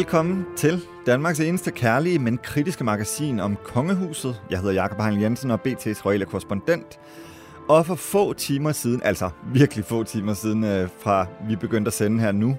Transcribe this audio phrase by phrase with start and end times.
[0.00, 4.42] Velkommen til Danmarks eneste kærlige, men kritiske magasin om kongehuset.
[4.50, 6.98] Jeg hedder Jakob Heinle Jensen og BT's royale korrespondent.
[7.68, 11.92] Og for få timer siden, altså virkelig få timer siden, øh, fra vi begyndte at
[11.92, 12.56] sende her nu,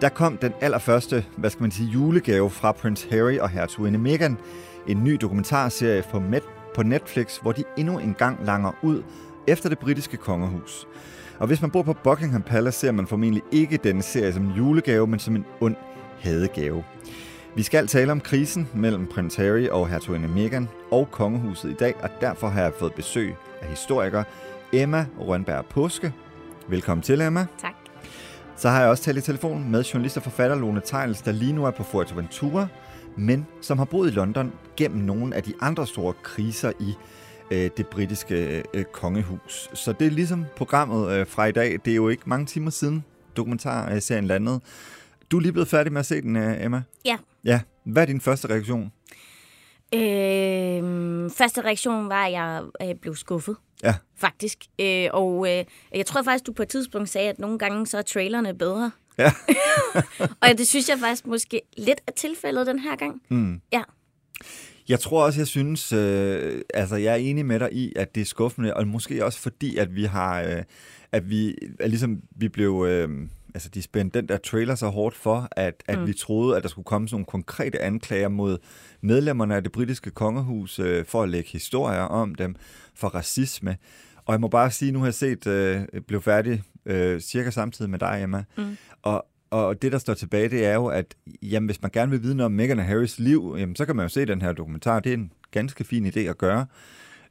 [0.00, 4.38] der kom den allerførste, hvad skal man sige, julegave fra Prince Harry og hertuginde Meghan.
[4.86, 9.02] En ny dokumentarserie på, Met- på Netflix, hvor de endnu en gang langer ud
[9.46, 10.86] efter det britiske kongehus.
[11.38, 14.52] Og hvis man bor på Buckingham Palace, ser man formentlig ikke denne serie som en
[14.56, 15.76] julegave, men som en ond
[16.20, 16.84] hadegave.
[17.56, 21.94] Vi skal tale om krisen mellem prins Harry og hertuginde Meghan og kongehuset i dag,
[22.02, 24.24] og derfor har jeg fået besøg af historiker
[24.72, 26.12] Emma Rønberg Påske.
[26.68, 27.46] Velkommen til, Emma.
[27.60, 27.72] Tak.
[28.56, 31.52] Så har jeg også talt i telefon med journalist og forfatter Lone Tejls, der lige
[31.52, 32.66] nu er på Fuerteventura,
[33.16, 36.94] men som har boet i London gennem nogle af de andre store kriser i
[37.50, 39.70] øh, det britiske øh, kongehus.
[39.74, 41.78] Så det er ligesom programmet øh, fra i dag.
[41.84, 43.04] Det er jo ikke mange timer siden
[43.36, 44.60] dokumentarserien landede.
[45.30, 46.82] Du er lige blevet færdig med at se den, øh, Emma.
[47.04, 47.16] Ja.
[47.44, 47.60] Ja.
[47.84, 48.92] Hvad er din første reaktion?
[49.94, 53.56] Øh, første reaktion var, at jeg øh, blev skuffet.
[53.82, 53.94] Ja.
[54.16, 54.58] Faktisk.
[54.80, 57.98] Øh, og øh, jeg tror faktisk, du på et tidspunkt sagde, at nogle gange så
[57.98, 58.90] er trailerne bedre.
[59.18, 59.32] Ja.
[60.42, 63.22] og det synes jeg faktisk måske lidt er tilfældet den her gang.
[63.28, 63.60] Mm.
[63.72, 63.82] Ja.
[64.88, 68.20] Jeg tror også, jeg synes, øh, altså jeg er enig med dig i, at det
[68.20, 70.62] er skuffende, og måske også fordi, at vi har, øh,
[71.12, 75.16] at vi, at ligesom vi blev, øh, altså de spændte den der trailer så hårdt
[75.16, 76.06] for, at, at mm.
[76.06, 78.58] vi troede, at der skulle komme sådan nogle konkrete anklager mod
[79.00, 82.56] medlemmerne af det britiske kongehus, øh, for at lægge historier om dem,
[82.94, 83.76] for racisme.
[84.26, 87.90] Og jeg må bare sige, nu har jeg set, øh, blev færdig øh, cirka samtidig
[87.90, 88.76] med dig, Emma, Mm.
[89.02, 92.22] og og det, der står tilbage, det er jo, at jamen, hvis man gerne vil
[92.22, 94.52] vide noget om Meghan og Harrys liv, jamen, så kan man jo se den her
[94.52, 95.00] dokumentar.
[95.00, 96.66] Det er en ganske fin idé at gøre.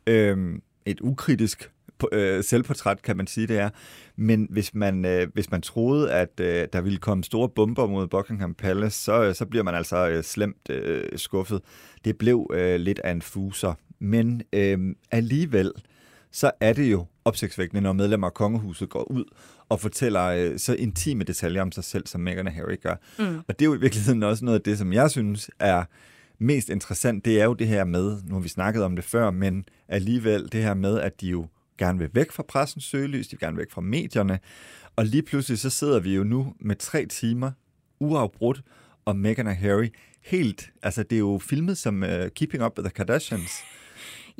[0.07, 1.71] Øhm, et ukritisk
[2.11, 3.69] øh, selvportræt, kan man sige, det er.
[4.15, 8.07] Men hvis man, øh, hvis man troede, at øh, der ville komme store bomber mod
[8.07, 11.61] Buckingham Palace, så, øh, så bliver man altså øh, slemt øh, skuffet.
[12.05, 13.73] Det blev øh, lidt af en fuser.
[13.99, 15.71] Men øh, alligevel,
[16.31, 19.25] så er det jo opsigtsvækkende, når medlemmer af kongehuset går ud
[19.69, 22.95] og fortæller øh, så intime detaljer om sig selv, som Meghan og Harry gør.
[23.19, 23.37] Mm.
[23.47, 25.83] Og det er jo i virkeligheden også noget af det, som jeg synes er
[26.39, 27.25] mest interessant.
[27.25, 30.51] Det er jo det her med, nu har vi snakket om det før, men alligevel
[30.51, 31.47] det her med, at de jo
[31.77, 34.39] gerne vil væk fra pressens søgelys, de vil gerne væk fra medierne.
[34.95, 37.51] Og lige pludselig så sidder vi jo nu med tre timer
[37.99, 38.61] uafbrudt
[39.05, 39.89] om Meghan og Harry.
[40.21, 43.51] Helt, altså det er jo filmet som uh, Keeping Up with the Kardashians.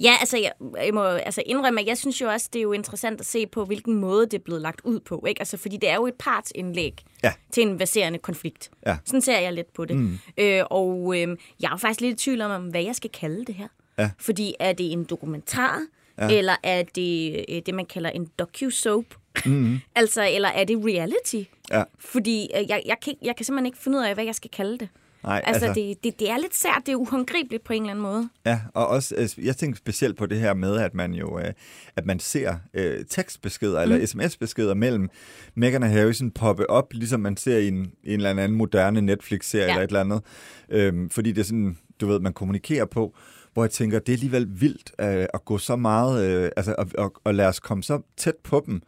[0.02, 0.52] Ja, altså jeg,
[0.86, 3.48] jeg må altså indrømme, at jeg synes jo også, det er jo interessant at se
[3.48, 5.25] på, hvilken måde det er blevet lagt ud på.
[5.28, 5.42] Ikke?
[5.42, 6.94] Altså, fordi det er jo et partsindlæg
[7.24, 7.34] Ja.
[7.52, 8.69] til en baserende konflikt.
[8.86, 8.98] Ja.
[9.06, 9.98] Sådan ser jeg lidt på det.
[9.98, 10.18] Mm.
[10.38, 13.46] Øh, og øh, jeg er jo faktisk lidt i tvivl om, hvad jeg skal kalde
[13.46, 13.68] det her.
[13.98, 14.09] Ja.
[14.19, 15.81] Fordi er det en dokumentar,
[16.20, 16.38] Ja.
[16.38, 19.06] eller er det øh, det, man kalder en docu-soap?
[19.46, 19.80] Mm-hmm.
[19.96, 21.50] altså, eller er det reality?
[21.72, 21.84] Ja.
[22.00, 24.50] Fordi øh, jeg, jeg, kan, jeg kan simpelthen ikke finde ud af, hvad jeg skal
[24.52, 24.90] kalde det.
[25.24, 27.92] Nej, Altså, altså det, det, det er lidt sært, det er uhåndgribeligt på en eller
[27.92, 28.30] anden måde.
[28.46, 31.54] Ja, og også, altså, jeg tænker specielt på det her med, at man jo, øh,
[31.96, 35.10] at man ser øh, tekstbeskeder eller sms-beskeder mellem
[35.56, 39.02] Meghan og Harry sådan poppe op, ligesom man ser i en, en eller anden moderne
[39.02, 39.70] Netflix-serie Ja.
[39.72, 40.22] eller et eller andet.
[40.70, 43.16] Øhm, fordi det er sådan, du ved, man kommunikerer på,
[43.57, 46.88] hvor jeg tænker, det er alligevel vildt øh, at gå så meget, øh, altså at,
[46.97, 48.81] at, at lade os komme så tæt på dem,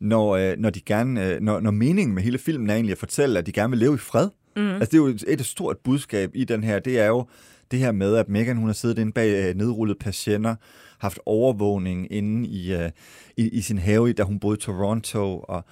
[0.00, 2.98] når, øh, når, de gerne, øh, når, når meningen med hele filmen er egentlig at
[2.98, 4.28] fortælle, at de gerne vil leve i fred.
[4.56, 4.70] Mm.
[4.70, 7.26] Altså det er jo et, et stort budskab i den her, det er jo
[7.70, 10.54] det her med, at Meghan hun har siddet inde bag øh, nedrullede patienter,
[10.98, 12.90] haft overvågning inde i, øh,
[13.36, 15.64] i, i sin have, da hun boede i Toronto, og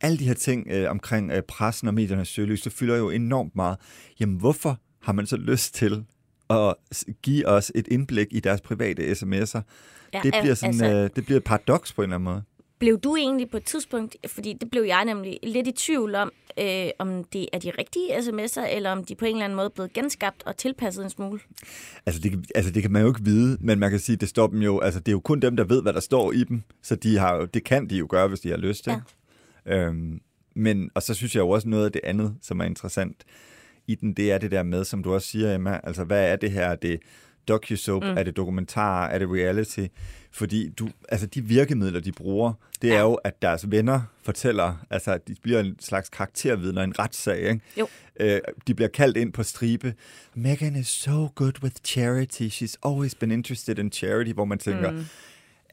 [0.00, 3.56] alle de her ting øh, omkring øh, pressen og mediernes søgelys, det fylder jo enormt
[3.56, 3.76] meget.
[4.20, 6.04] Jamen hvorfor har man så lyst til
[6.50, 6.74] at
[7.22, 9.60] give os et indblik i deres private sms'er?
[10.14, 12.42] Ja, det, bliver sådan, altså- øh, det bliver et paradoks på en eller anden måde.
[12.78, 16.32] Blev du egentlig på et tidspunkt, fordi det blev jeg nemlig lidt i tvivl om,
[16.58, 19.64] øh, om det er de rigtige sms'er, eller om de på en eller anden måde
[19.66, 21.40] er blevet genskabt og tilpasset en smule?
[22.06, 24.28] Altså det, kan- altså det kan man jo ikke vide, men man kan sige, det
[24.28, 26.44] står dem jo, altså det er jo kun dem, der ved, hvad der står i
[26.44, 28.94] dem, så de har, jo- det kan de jo gøre, hvis de har lyst til.
[29.66, 29.76] Ja.
[29.86, 30.20] Øhm,
[30.56, 33.24] men, og så synes jeg jo også noget af det andet, som er interessant
[33.90, 36.36] i den, det er det der med, som du også siger, Emma, altså hvad er
[36.36, 37.00] det her, det
[37.48, 38.02] docu-soap?
[38.02, 38.08] Mm.
[38.08, 39.06] Er det dokumentar?
[39.06, 39.86] Er det reality?
[40.32, 42.52] Fordi du, altså de virkemidler, de bruger,
[42.82, 42.94] det ja.
[42.94, 47.38] er jo, at deres venner fortæller, altså de bliver en slags karaktervidner i en retssag,
[47.38, 47.60] ikke?
[47.78, 47.88] Jo.
[48.20, 49.94] Øh, de bliver kaldt ind på stribe.
[50.34, 52.48] Megan is so good with charity.
[52.48, 55.04] She's always been interested in charity, hvor man tænker, mm.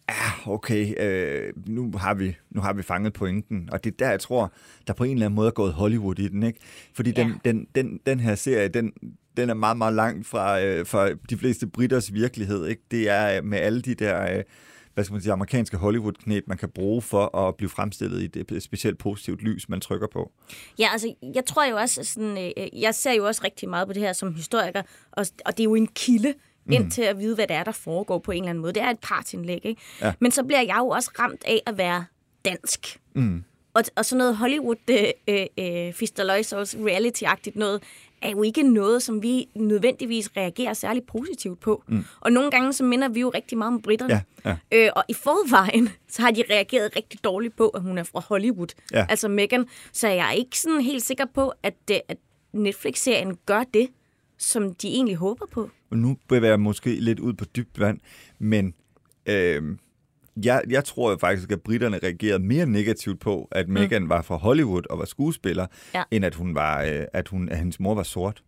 [0.07, 3.69] Ah, okay, øh, nu, har vi, nu har vi fanget pointen.
[3.71, 4.53] Og det er der, jeg tror,
[4.87, 6.59] der på en eller anden måde er gået Hollywood i den, ikke?
[6.93, 7.23] Fordi ja.
[7.23, 8.93] den, den, den, den her serie, den,
[9.37, 12.81] den er meget, meget langt fra, øh, fra de fleste britters virkelighed, ikke?
[12.91, 14.37] Det er øh, med alle de der...
[14.37, 14.43] Øh,
[14.93, 18.63] hvad skal man sige, amerikanske Hollywood-knep, man kan bruge for at blive fremstillet i det
[18.63, 20.31] specielt positivt lys, man trykker på.
[20.79, 23.93] Ja, altså, jeg tror jo også, sådan, øh, jeg ser jo også rigtig meget på
[23.93, 24.81] det her som historiker,
[25.11, 26.33] og, og det er jo en kilde
[26.67, 26.73] mm.
[26.73, 28.73] ind til at vide, hvad det er, der foregår på en eller anden måde.
[28.73, 29.81] Det er et partindlæg, ikke?
[30.01, 30.13] Ja.
[30.19, 32.05] Men så bliver jeg jo også ramt af at være
[32.45, 32.99] dansk.
[33.13, 33.43] Mm.
[33.73, 34.97] Og, og sådan noget Hollywood øh,
[35.27, 35.93] øh, øh
[36.85, 37.83] reality-agtigt noget,
[38.21, 41.83] er jo ikke noget, som vi nødvendigvis reagerer særlig positivt på.
[41.87, 42.05] Mm.
[42.19, 44.23] Og nogle gange så minder vi jo rigtig meget om britterne.
[44.45, 44.85] Ja, ja.
[44.85, 48.19] Øh, og i forvejen, så har de reageret rigtig dårligt på, at hun er fra
[48.19, 48.67] Hollywood.
[48.93, 49.05] Ja.
[49.09, 49.65] Altså Megan.
[49.93, 52.17] Så jeg er ikke sådan helt sikker på, at, det, at
[52.53, 53.89] Netflix-serien gør det,
[54.37, 55.69] som de egentlig håber på.
[55.91, 57.99] Og nu bevæger jeg måske lidt ud på dybt vand,
[58.39, 58.73] men...
[59.25, 59.63] Øh
[60.43, 63.73] jeg, jeg tror jo faktisk, at britterne reagerede mere negativt på, at mm.
[63.73, 64.09] Meghan mm.
[64.09, 66.03] var fra Hollywood og var skuespiller, ja.
[66.11, 68.43] end at hun var, øh, at, hun, at hendes mor var sort.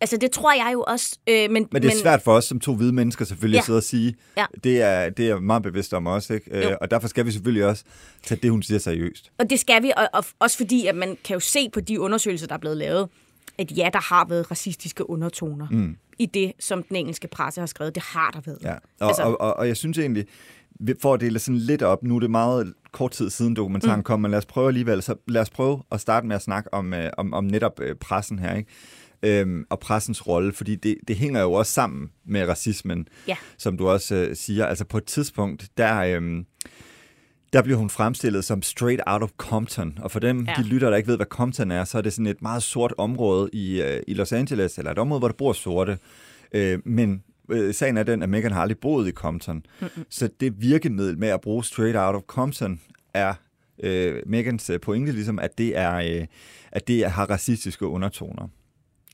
[0.00, 1.18] Altså, det tror jeg jo også.
[1.28, 2.02] Øh, men, men det er men...
[2.02, 3.60] svært for os som to hvide mennesker selvfølgelig ja.
[3.60, 4.14] at sidde og sige.
[4.36, 4.46] Ja.
[4.64, 6.68] Det, er, det er meget bevidst om os, ikke?
[6.68, 7.84] Øh, og derfor skal vi selvfølgelig også
[8.22, 9.32] tage det, hun siger seriøst.
[9.38, 12.00] Og det skal vi, og, og også fordi, at man kan jo se på de
[12.00, 13.08] undersøgelser, der er blevet lavet,
[13.60, 15.96] at ja, der har været racistiske undertoner mm.
[16.18, 17.94] i det, som den engelske presse har skrevet.
[17.94, 18.58] Det har der været.
[18.62, 18.74] Ja.
[19.00, 19.22] Og, altså...
[19.22, 20.26] og, og, og jeg synes egentlig,
[21.02, 24.04] for at dele sådan lidt op, nu er det meget kort tid siden dokumentaren mm.
[24.04, 26.74] kom, men lad os prøve alligevel, så lad os prøve at starte med at snakke
[26.74, 28.70] om, øh, om, om netop øh, pressen her, ikke?
[29.22, 33.36] Øhm, og pressens rolle, fordi det, det hænger jo også sammen med racismen, ja.
[33.58, 34.66] som du også øh, siger.
[34.66, 36.44] Altså på et tidspunkt, der, øh,
[37.52, 40.54] der bliver hun fremstillet som straight out of Compton, og for dem, ja.
[40.58, 42.94] de lytter, der ikke ved, hvad Compton er, så er det sådan et meget sort
[42.98, 45.98] område i, øh, i Los Angeles, eller et område, hvor der bor sorte.
[46.52, 49.66] Øh, men øh, sagen er den, at Megan har aldrig boet i Compton.
[49.80, 50.04] Mm-hmm.
[50.10, 52.80] Så det virkemiddel med at bruge Straight Out of Compton
[53.14, 53.34] er
[53.82, 56.26] øh, Megans øh, pointe, ligesom, at det, er, øh,
[56.72, 58.48] at det har racistiske undertoner.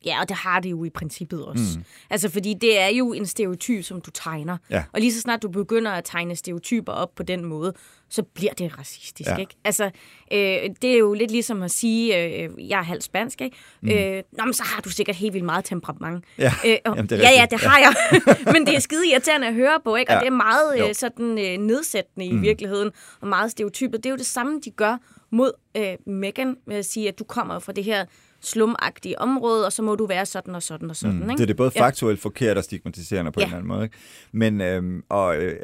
[0.06, 1.78] Ja, og det har det jo i princippet også.
[1.78, 1.84] Mm.
[2.10, 4.56] Altså, fordi det er jo en stereotyp, som du tegner.
[4.70, 4.84] Ja.
[4.92, 7.72] Og lige så snart du begynder at tegne stereotyper op på den måde,
[8.08, 9.36] så bliver det racistisk, ja.
[9.36, 9.54] ikke?
[9.64, 9.84] Altså,
[10.32, 13.56] øh, det er jo lidt ligesom at sige, øh, jeg er halv spansk, ikke?
[13.80, 13.88] Mm.
[13.88, 16.24] Øh, nå, men så har du sikkert helt vildt meget temperament.
[16.38, 17.86] Ja, øh, og, Jamen, det ja, ja, det har ja.
[17.86, 18.36] jeg.
[18.54, 20.10] men det er skide irriterende at høre på, ikke?
[20.10, 20.20] Og ja.
[20.20, 22.38] det er meget øh, sådan øh, nedsættende mm.
[22.38, 24.04] i virkeligheden, og meget stereotypet.
[24.04, 24.96] Det er jo det samme, de gør
[25.30, 28.04] mod øh, Megan, med at sige, at du kommer fra det her
[28.46, 31.16] slumagtige område, og så må du være sådan og sådan og sådan.
[31.16, 31.22] Mm.
[31.22, 31.32] Ikke?
[31.32, 32.22] Det er det både faktuelt ja.
[32.22, 33.44] forkert og stigmatiserende på ja.
[33.44, 33.84] en eller anden måde.
[33.84, 33.96] Ikke?
[34.32, 35.60] Men øhm, og, øh,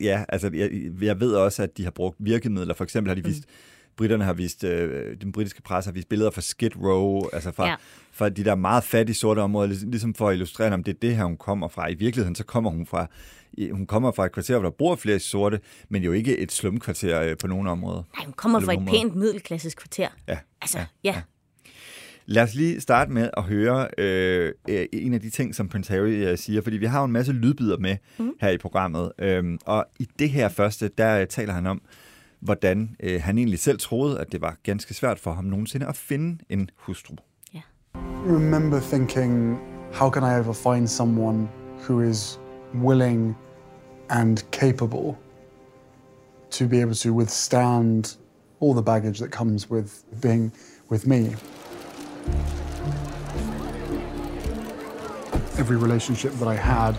[0.00, 2.74] ja, altså, jeg, jeg ved også, at de har brugt virkemidler.
[2.74, 3.52] For eksempel har de vist, mm.
[3.96, 7.68] britterne har vist, øh, den britiske presse har vist billeder fra Skid Row, altså fra,
[7.68, 7.76] ja.
[8.12, 11.16] fra de der meget fattige sorte områder, ligesom for at illustrere, om det er det
[11.16, 11.88] her, hun kommer fra.
[11.88, 13.06] I virkeligheden, så kommer hun fra
[13.72, 17.22] hun kommer fra et kvarter, hvor der bor flere sorte, men jo ikke et slumkvarter
[17.22, 18.02] øh, på nogen områder.
[18.16, 20.08] Nej, hun kommer fra et pænt middelklasses kvarter.
[20.28, 20.38] Ja.
[20.60, 20.84] Altså, ja.
[21.04, 21.22] ja.
[22.28, 25.92] Lad os lige starte med at høre øh, øh, en af de ting, som Prince
[25.92, 28.32] Harry øh, siger, fordi vi har jo en masse lydbider med mm.
[28.40, 29.12] her i programmet.
[29.18, 31.82] Øh, og i det her første, der øh, taler han om,
[32.40, 35.96] hvordan øh, han egentlig selv troede, at det var ganske svært for ham nogensinde at
[35.96, 37.14] finde en hustru.
[37.54, 37.64] Yeah.
[38.26, 39.58] I remember thinking,
[39.92, 41.48] how can I ever find someone
[41.88, 42.40] who is
[42.74, 43.36] willing
[44.10, 45.14] and capable
[46.50, 48.18] to be able to withstand
[48.60, 49.90] all the baggage that comes with
[50.22, 50.52] being
[50.90, 51.36] with me?
[55.58, 56.96] Every relationship that I had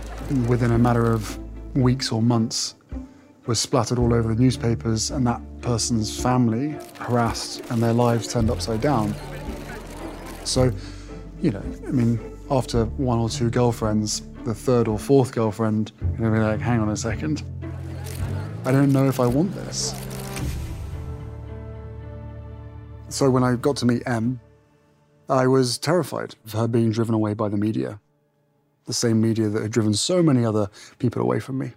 [0.48, 1.40] within a matter of
[1.76, 2.76] weeks or months
[3.46, 8.50] was splattered all over the newspapers, and that person's family harassed and their lives turned
[8.50, 9.16] upside down.
[10.44, 10.72] So,
[11.42, 12.20] you know, I mean,
[12.50, 16.80] after one or two girlfriends, the third or fourth girlfriend, you're gonna be like, hang
[16.80, 17.44] on a second.
[18.66, 19.94] I don't know if I want this.
[23.10, 24.40] So when I got to meet M,
[25.30, 27.98] I was terrified of her being driven away by the media.
[28.86, 30.66] The same media that had driven so many other
[31.00, 31.72] people away from me.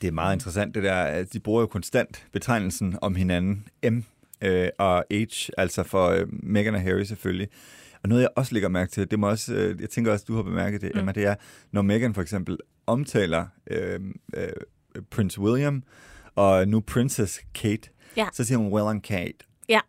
[0.00, 4.04] Det er meget interessant det der, at de bruger jo konstant betegnelsen om hinanden, M
[4.42, 7.48] øh, og H, altså for øh, Meghan og Harry selvfølgelig.
[8.02, 10.34] Og noget, jeg også lægger mærke til, det må også, øh, jeg tænker også, du
[10.36, 11.00] har bemærket det, mm.
[11.00, 11.34] Emma, det er,
[11.72, 14.00] når Meghan for eksempel omtaler øh,
[14.36, 14.48] øh,
[15.10, 15.82] Prince William
[16.34, 18.26] og nu Princess Kate, ja.
[18.32, 19.38] så siger hun, well on Kate.
[19.68, 19.80] Ja.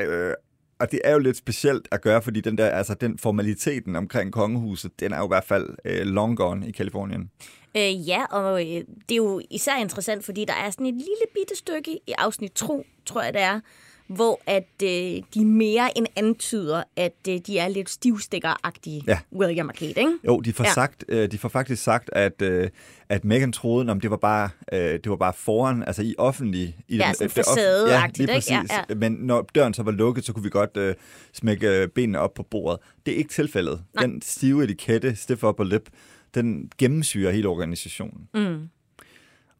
[0.00, 0.34] Øh,
[0.78, 4.32] og det er jo lidt specielt at gøre, fordi den der, altså den formaliteten omkring
[4.32, 7.30] kongehuset, den er jo i hvert fald øh, long gone i Kalifornien.
[7.76, 11.26] Øh, ja, og øh, det er jo især interessant, fordi der er sådan et lille
[11.34, 13.60] bitte stykke i afsnit 2, tror jeg det er,
[14.08, 19.18] hvor at øh, de mere end antyder, at øh, de er lidt stivstikkeragtige, Ja.
[19.32, 20.12] William og Kate, ikke?
[20.26, 20.72] Jo, de får, Ja.
[20.72, 22.68] sagt, øh, de får faktisk sagt, at, øh,
[23.08, 26.76] at Meghan troede, om det var bare øh, det var bare foran, altså i offentlig...
[26.88, 28.46] I Ja, sådan off- facadeagtigt, ja, ikke?
[28.50, 28.94] Ja, ja.
[28.94, 30.94] Men når døren så var lukket, så kunne vi godt øh,
[31.32, 32.78] smække øh, benene op på bordet.
[33.06, 33.82] Det er ikke tilfældet.
[33.94, 34.04] Nej.
[34.06, 35.90] Den stive etikette, stiff upper lip,
[36.34, 38.28] den gennemsyrer hele organisationen.
[38.34, 38.68] Mm,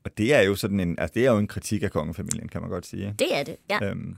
[0.06, 2.60] Og det er jo sådan en, altså det er jo en kritik af kongefamilien, kan
[2.60, 3.14] man godt sige.
[3.18, 3.90] det er det, ja.
[3.90, 4.16] Øhm,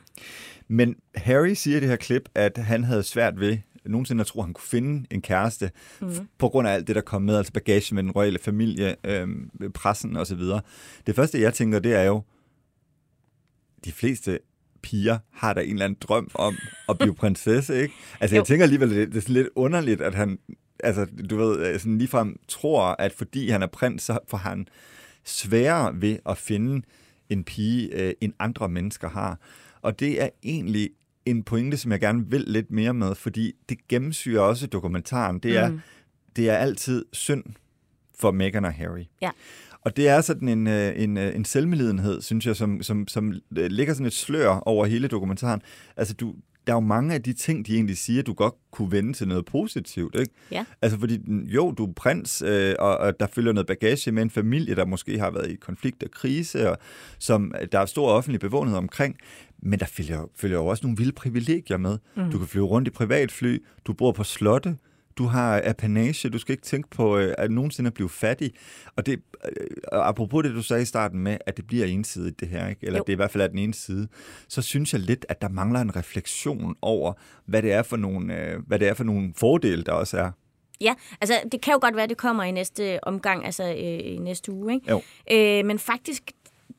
[0.69, 4.41] men Harry siger i det her klip, at han havde svært ved nogensinde at tro,
[4.41, 6.11] at han kunne finde en kæreste, mm.
[6.39, 9.51] på grund af alt det, der kom med, altså bagage med den royale familie, øhm,
[9.75, 10.41] pressen osv.
[11.07, 12.23] Det første, jeg tænker, det er jo,
[13.85, 14.39] de fleste
[14.83, 16.57] piger har der en eller anden drøm om
[16.89, 17.95] at blive prinsesse, ikke?
[18.21, 18.41] Altså, Jo.
[18.41, 20.39] jeg tænker alligevel, det, det er sådan lidt underligt, at han,
[20.81, 24.69] altså, du ved, øh, sådan ligefrem tror, at fordi han er prins, så får han
[25.25, 26.83] sværere ved at finde
[27.29, 29.39] en pige, øh, end andre mennesker har.
[29.83, 30.91] Og det er egentlig
[31.27, 35.39] en pointe, som jeg gerne vil lidt mere med, fordi det gennemsyrer også dokumentaren.
[35.39, 35.81] Det er, Mm.
[36.37, 37.45] det er altid synd
[38.19, 39.05] for Meghan og Harry.
[39.23, 39.31] Ja.
[39.81, 43.33] Og det er sådan en, øh, en, øh, en selvmedlidenhed, synes jeg, som, som, som
[43.59, 45.63] øh, ligger sådan et slør over hele dokumentaren.
[45.97, 46.35] Altså, du,
[46.69, 49.29] der er jo mange af de ting, de egentlig siger, du godt kunne vende til
[49.29, 50.33] noget positivt, ikke?
[50.51, 50.65] Ja.
[50.83, 54.31] Altså, fordi jo, du er prins, øh, og, og der følger noget bagage med en
[54.31, 56.79] familie, der måske har været i konflikt og krise, og
[57.19, 59.17] som øh, der er stor offentlig bevågenhed omkring,
[59.63, 61.99] men der følger, følger jo også nogle vilde privilegier med.
[62.17, 62.31] Mm.
[62.31, 64.77] Du kan flyve rundt i privatfly, du bor på slotte,
[65.19, 68.53] du har apanage, du skal ikke tænke på øh, at nogensinde at blive fattig.
[68.97, 72.49] Og det, øh, apropos det, du sagde i starten med, at det bliver ensidigt det
[72.49, 72.87] her, ikke?
[72.87, 73.05] eller Jo.
[73.07, 74.09] det er i hvert fald af den ene side,
[74.49, 77.13] så synes jeg lidt, at der mangler en refleksion over,
[77.47, 80.31] hvad det er for nogle, øh, hvad det er for nogle fordele, der også er.
[80.81, 84.13] Ja, altså det kan jo godt være, at det kommer i næste omgang, altså øh,
[84.13, 84.91] i næste uge, ikke?
[84.91, 85.03] Jo.
[85.33, 86.33] Øh, men faktisk,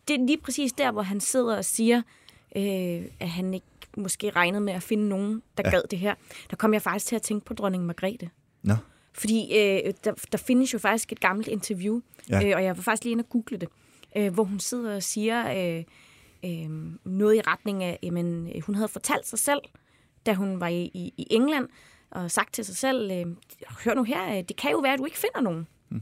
[0.07, 2.01] det er lige præcis der, hvor han sidder og siger,
[2.55, 3.65] øh, at han ikke
[3.99, 5.69] måske regnede med at finde nogen, der ja.
[5.69, 6.15] Gad det her.
[6.49, 8.29] Der kom jeg faktisk til at tænke på dronning Margrethe.
[8.63, 8.75] Nå,
[9.13, 12.39] Fordi øh, der, der findes jo faktisk et gammelt interview, ja.
[12.39, 12.49] Ja.
[12.49, 13.69] øh, og jeg var faktisk lige inde og google det,
[14.17, 15.83] øh, hvor hun sidder og siger øh,
[16.45, 16.69] øh,
[17.05, 19.59] noget i retning af, jamen, øh, hun havde fortalt sig selv,
[20.25, 21.67] da hun var i, i, i England,
[22.11, 23.25] og sagt til sig selv, øh,
[23.85, 25.67] hør nu her, øh, det kan jo være, at du ikke finder nogen.
[25.89, 26.01] Mm.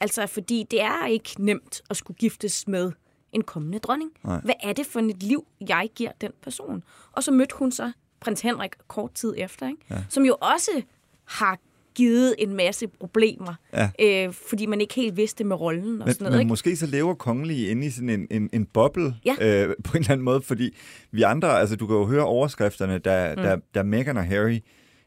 [0.00, 2.92] Altså, fordi det er ikke nemt at skulle giftes med
[3.32, 4.10] en kommende dronning.
[4.24, 4.40] Nej.
[4.44, 6.82] Hvad er det for et liv, jeg giver den person?
[7.12, 9.80] Og så mødte hun så prins Henrik kort tid efter, ikke?
[9.90, 9.96] Ja.
[10.08, 10.82] som jo også
[11.24, 11.58] har
[11.94, 13.90] givet en masse problemer, Ja.
[14.00, 16.32] øh, fordi man ikke helt vidste med rollen og men, sådan noget.
[16.32, 16.48] men ikke?
[16.48, 19.34] måske så lever kongelige inde i sådan en, en, en boble Ja.
[19.40, 20.74] øh, på en eller anden måde, fordi
[21.10, 23.42] vi andre, altså du kan jo høre overskrifterne, da, mm.
[23.42, 24.60] da, da Meghan og Harry,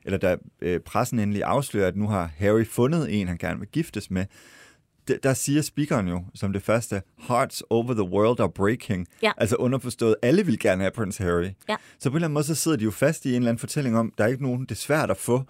[0.06, 3.68] eller da øh, pressen endelig afslører, at nu har Harry fundet en, han gerne vil
[3.68, 4.26] giftes med,
[5.08, 9.08] der, siger speakeren jo som det første, hearts over the world are breaking.
[9.24, 9.32] Ja.
[9.38, 11.50] Altså underforstået, alle vil gerne have Prince Harry.
[11.70, 11.76] Ja.
[12.00, 13.60] Så på en eller anden måde, så sidder de jo fast i en eller anden
[13.60, 15.44] fortælling om, der er ikke nogen, det er svært at få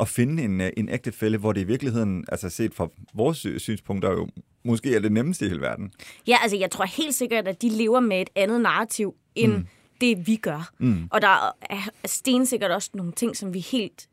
[0.00, 3.56] at finde en, øh, en ægtefælle, hvor det i virkeligheden, altså set fra vores sy-
[3.58, 4.28] synspunkter, jo
[4.64, 5.92] måske er det nemmeste i hele verden.
[6.26, 9.66] Ja, altså jeg tror helt sikkert, at de lever med et andet narrativ, end mm.
[10.00, 10.70] det vi gør.
[10.78, 11.08] Mm.
[11.10, 14.07] Og der er stensikkert også nogle ting, som vi helt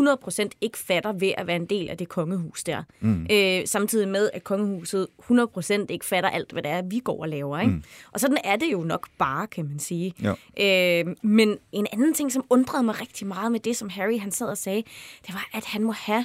[0.00, 2.82] 100% ikke fatter ved at være en del af det kongehus der.
[3.00, 3.26] Mm.
[3.30, 7.28] Øh, samtidig med, at kongehuset 100% ikke fatter alt, hvad det er, vi går og
[7.28, 7.60] laver.
[7.60, 7.72] Ikke?
[7.72, 7.82] Mm.
[8.12, 10.14] Og sådan er det jo nok bare, kan man sige.
[10.24, 10.36] Jo.
[10.60, 14.32] Øh, men en anden ting, som undrede mig rigtig meget med det, som Harry han
[14.32, 14.82] sad og sagde,
[15.26, 16.24] det var, at han må have,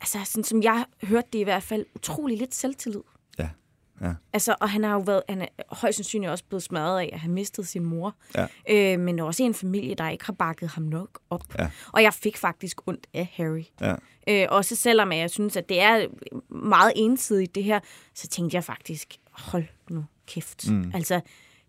[0.00, 3.02] altså sådan som jeg hørte det i hvert fald, utrolig lidt selvtillid.
[4.00, 4.14] Ja.
[4.32, 7.20] Altså, og han har jo været, han er højst sandsynligt også blevet smadret af at
[7.20, 8.16] have mistet sin mor.
[8.36, 8.46] Ja.
[8.70, 11.58] Øh, men også en familie, der ikke har bakket ham nok op.
[11.58, 11.70] Ja.
[11.92, 13.64] Og jeg fik faktisk ondt af Harry.
[13.80, 13.94] ja.
[14.28, 16.06] Øh, også selvom jeg synes, at det er
[16.54, 17.80] meget ensidigt det her,
[18.14, 20.70] så tænkte jeg faktisk, hold nu kæft.
[20.70, 20.90] Mm.
[20.94, 21.20] Altså,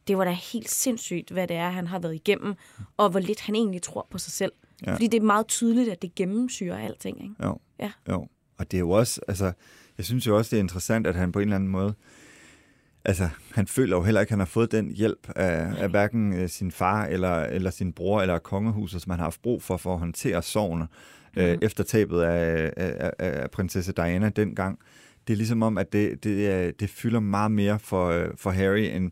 [0.08, 2.54] det var da helt sindssygt, hvad det er, han har været igennem,
[2.98, 4.52] og hvor lidt han egentlig tror på sig selv.
[4.86, 4.94] Ja.
[4.94, 7.24] Fordi det er meget tydeligt, at det gennemsyrer alting.
[7.24, 7.36] Ikke?
[7.44, 7.60] Jo.
[7.80, 7.92] Ja.
[8.10, 8.28] Jo.
[8.58, 9.52] Og det er jo også, altså,
[9.98, 11.94] jeg synes jo også, det er interessant, at han på en eller anden måde,
[13.10, 16.34] altså, han føler jo heller ikke, at han har fået den hjælp af, af hverken
[16.34, 19.78] øh, sin far eller, eller sin bror eller kongehuset, som han har haft brug for
[19.78, 20.80] for at håndtere sorgen
[21.36, 21.42] mm.
[21.42, 24.80] øh, efter tabet af, af, af, af prinsesse Diana dengang.
[25.28, 28.90] Det er ligesom om, at det, det, det fylder meget mere for, øh, for Harry
[28.96, 29.12] end,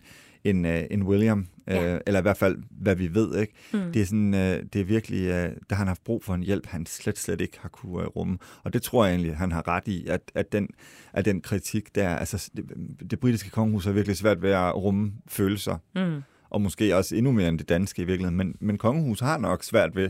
[0.50, 1.48] end, øh, end William.
[1.68, 1.94] Ja.
[1.94, 3.38] Øh, eller i hvert fald, hvad vi ved.
[3.38, 3.54] Ikke?
[3.74, 3.92] Mm.
[3.92, 6.44] Det, er sådan, øh, det er virkelig, øh, der har han haft brug for en
[6.44, 8.38] hjælp, han slet, slet ikke har kunne øh, rumme.
[8.64, 10.68] Og det tror jeg egentlig, han har ret i, at, at, den,
[11.14, 12.66] at den kritik der, altså det,
[13.12, 15.78] det britiske kongehus har virkelig svært ved at rumme følelser.
[15.96, 16.22] Mm.
[16.50, 18.38] og måske også endnu mere end det danske i virkeligheden.
[18.38, 20.10] Men, men kongehus har nok svært ved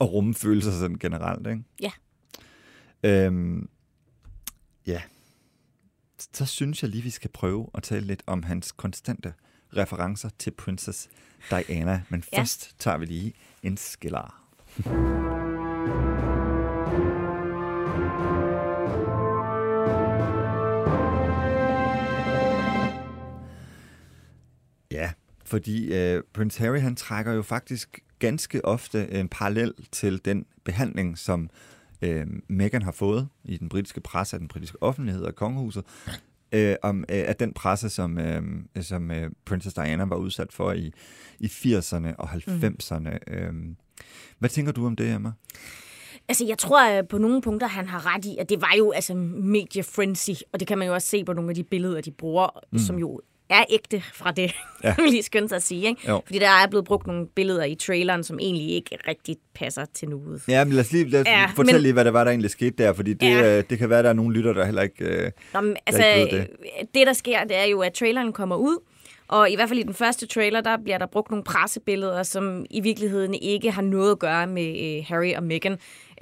[0.00, 1.62] at rumme følelser sådan generelt, ikke?
[1.82, 1.90] Ja.
[3.02, 3.68] Øhm,
[4.86, 5.02] ja.
[6.32, 9.32] Så synes jeg lige, vi skal prøve at tale lidt om hans konstante
[9.76, 11.08] referencer til Princess
[11.50, 12.02] Diana.
[12.08, 12.38] Men Ja.
[12.40, 13.32] først tager vi lige
[13.62, 14.34] en skiller.
[24.90, 25.12] Ja,
[25.44, 31.18] fordi øh, Prince Harry han trækker jo faktisk ganske ofte en parallel til den behandling,
[31.18, 31.50] som
[32.02, 35.84] øh, Meghan har fået i den britiske presse, af den britiske offentlighed og kongehuset,
[36.52, 38.42] øh, om øh, at den presse, som, øh,
[38.80, 40.92] som øh, Princess Diana var udsat for i,
[41.40, 43.18] i 80'erne og 90'erne.
[43.26, 43.52] Øh.
[44.38, 45.32] Hvad tænker du om det, Emma?
[46.28, 48.90] Altså, jeg tror at på nogle punkter, han har ret i, at det var jo
[48.90, 52.10] altså mediefrenzy, og det kan man jo også se på nogle af de billeder, de
[52.10, 52.78] bruger, mm.
[52.78, 54.94] som jo er ægte fra det, ja.
[55.02, 55.88] vil lige skynde sig at sige.
[55.88, 56.08] Ikke?
[56.08, 56.22] Jo.
[56.26, 60.08] Fordi der er blevet brugt nogle billeder i traileren, som egentlig ikke rigtig passer til
[60.08, 60.42] nuet.
[60.48, 62.30] Ja, men lad os lige lad os Ja, fortælle men- lige, hvad der var, der
[62.30, 63.54] egentlig skete der, fordi det, Ja.
[63.54, 63.60] ja.
[63.60, 65.04] det kan være, at der er nogle lytter, der heller ikke...
[65.04, 66.40] Øh, Nå, men, Jeg altså, ikke ved
[66.80, 66.94] det.
[66.94, 68.78] det, der sker, det er jo, at traileren kommer ud,
[69.28, 72.66] og i hvert fald i den første trailer, der bliver der brugt nogle pressebilleder, som
[72.70, 75.72] i virkeligheden ikke har noget at gøre med øh, Harry og Meghan.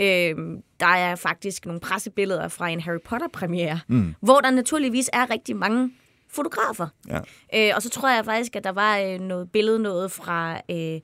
[0.01, 0.35] Øh,
[0.81, 4.15] der er faktisk nogle pressebilleder fra en Harry Potter-premiere, mm.
[4.23, 5.91] hvor der naturligvis er rigtig mange
[6.37, 6.89] fotografer.
[7.09, 7.21] ja.
[7.55, 11.01] Øh, og så tror jeg faktisk, at der var øh, noget billede noget fra, øh,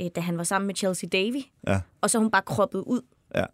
[0.00, 1.80] øh, da han var sammen med Chelsea Davy, Ja.
[2.00, 3.00] og så hun bare kroppet ud
[3.34, 3.44] Ja.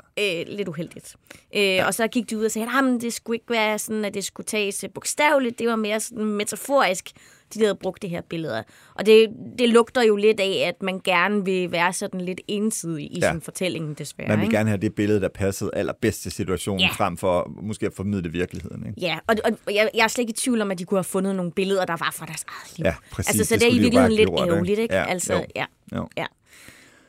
[0.40, 1.16] øh, lidt uheldigt.
[1.56, 1.86] Øh, ja.
[1.86, 4.24] Og så gik de ud og sagde, at det skulle ikke være sådan, at det
[4.24, 5.58] skulle tages øh, bogstaveligt.
[5.58, 7.10] Det var mere sådan metaforisk,
[7.54, 8.62] de havde brugt det her billeder.
[8.94, 13.04] Og det, det lugter jo lidt af, at man gerne vil være sådan lidt ensidig
[13.04, 13.32] i Ja.
[13.32, 14.28] sin fortælling, desværre.
[14.28, 14.56] Man vil ikke?
[14.56, 16.88] gerne have det billede, der passede allerbedst til situationen, Ja.
[16.92, 18.86] frem for måske at formidle virkeligheden.
[18.86, 19.00] Ikke?
[19.00, 21.04] Ja, og, og jeg, jeg er slet ikke i tvivl om, at de kunne have
[21.04, 22.84] fundet nogle billeder, der var fra deres eget liv.
[22.84, 23.28] Ja, præcis.
[23.30, 24.94] Altså, så Det det, er i virkeligheden lidt ærgerligt, ikke?
[24.94, 25.44] Ja, altså, jo.
[25.56, 25.64] ja.
[25.96, 26.08] Jo.
[26.16, 26.26] ja.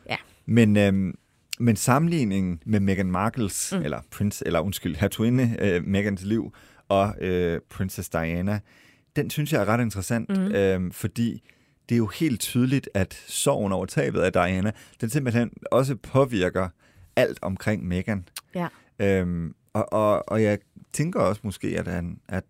[0.10, 0.16] Ja.
[0.46, 1.14] Men, øhm,
[1.60, 3.84] men sammenligningen med Meghan Markles, mm.
[3.84, 6.54] eller prins, eller undskyld, hertuginde øh, Meghans liv
[6.88, 8.60] og øh, Princess Diana,
[9.16, 10.52] den synes jeg er ret interessant, mm.
[10.52, 11.44] øhm, fordi
[11.90, 16.70] det er jo helt tydeligt, at sorgen over tabet af Diana, den simpelthen også påvirker
[17.16, 18.28] alt omkring Meghan.
[18.56, 18.68] ja.
[19.00, 20.60] Øhm, og, og, og jeg
[20.94, 22.44] tænker også måske, at, han, at,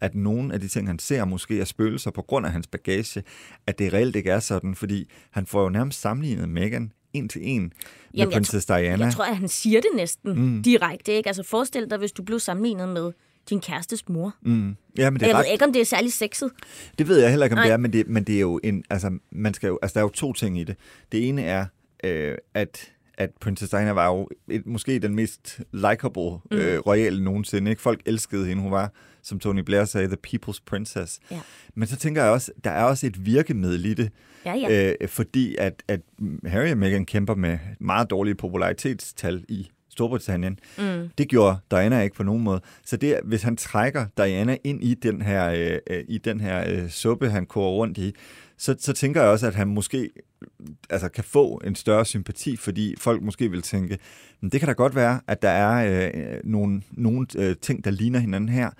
[0.00, 3.22] at nogle af de ting, han ser, måske er spøgelser på grund af hans bagage,
[3.66, 7.40] at det reelt ikke er sådan, fordi han får jo nærmest sammenlignet Meghan en til
[7.44, 7.70] en med
[8.14, 9.04] Jamen, jeg Princess Diana.
[9.04, 10.62] Jeg tror, at han siger det næsten mm.
[10.62, 11.12] direkte.
[11.12, 11.28] Ikke?
[11.28, 13.12] Altså forestil dig, hvis du blev sammenlignet med
[13.50, 14.34] din kærestes mor.
[14.42, 14.76] Mm.
[14.98, 16.50] Ja, men det, Jeg er ved ret, ikke, om det er særlig sexet.
[16.98, 17.64] det ved jeg heller ikke, om Nej.
[17.64, 20.00] det er, men det, men det er jo en, altså, man skal jo, altså, der
[20.00, 20.76] er jo to ting i det.
[21.12, 21.66] Det ene er,
[22.04, 26.56] øh, at at Princess Diana var jo et, måske den mest likable Mm.
[26.56, 27.70] øh, royale nogensinde.
[27.70, 27.82] Ikke?
[27.82, 28.62] Folk elskede hende.
[28.62, 31.20] Hun var, som Tony Blair sagde, the people's princess.
[31.30, 31.40] Ja.
[31.74, 34.10] Men så tænker jeg også, der er også et virkemiddel i det.
[34.44, 34.94] Ja, ja.
[35.00, 36.00] Øh, fordi at, at
[36.46, 40.58] Harry og Meghan kæmper med meget dårlige popularitetstal i Storbritannien.
[40.78, 41.08] Mm.
[41.18, 42.60] Det gjorde Diana ikke på nogen måde.
[42.84, 46.64] Så det, hvis han trækker Diana ind i den her, øh, øh, i den her
[46.68, 48.14] øh, suppe, han koger rundt i,
[48.58, 50.10] så, så tænker jeg også, at han måske
[50.90, 53.98] altså, kan få en større sympati, fordi folk måske vil tænke,
[54.40, 57.90] men det kan da godt være, at der er øh, nogle, nogle øh, ting, der
[57.90, 58.70] ligner hinanden her,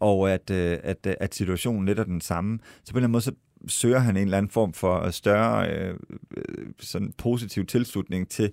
[0.00, 2.58] og at, øh, at, øh, at situationen lidt er den samme.
[2.84, 3.32] Så på en eller anden måde, så
[3.68, 5.94] søger han en eller anden form for større øh,
[6.36, 8.52] øh, sådan positiv tilslutning til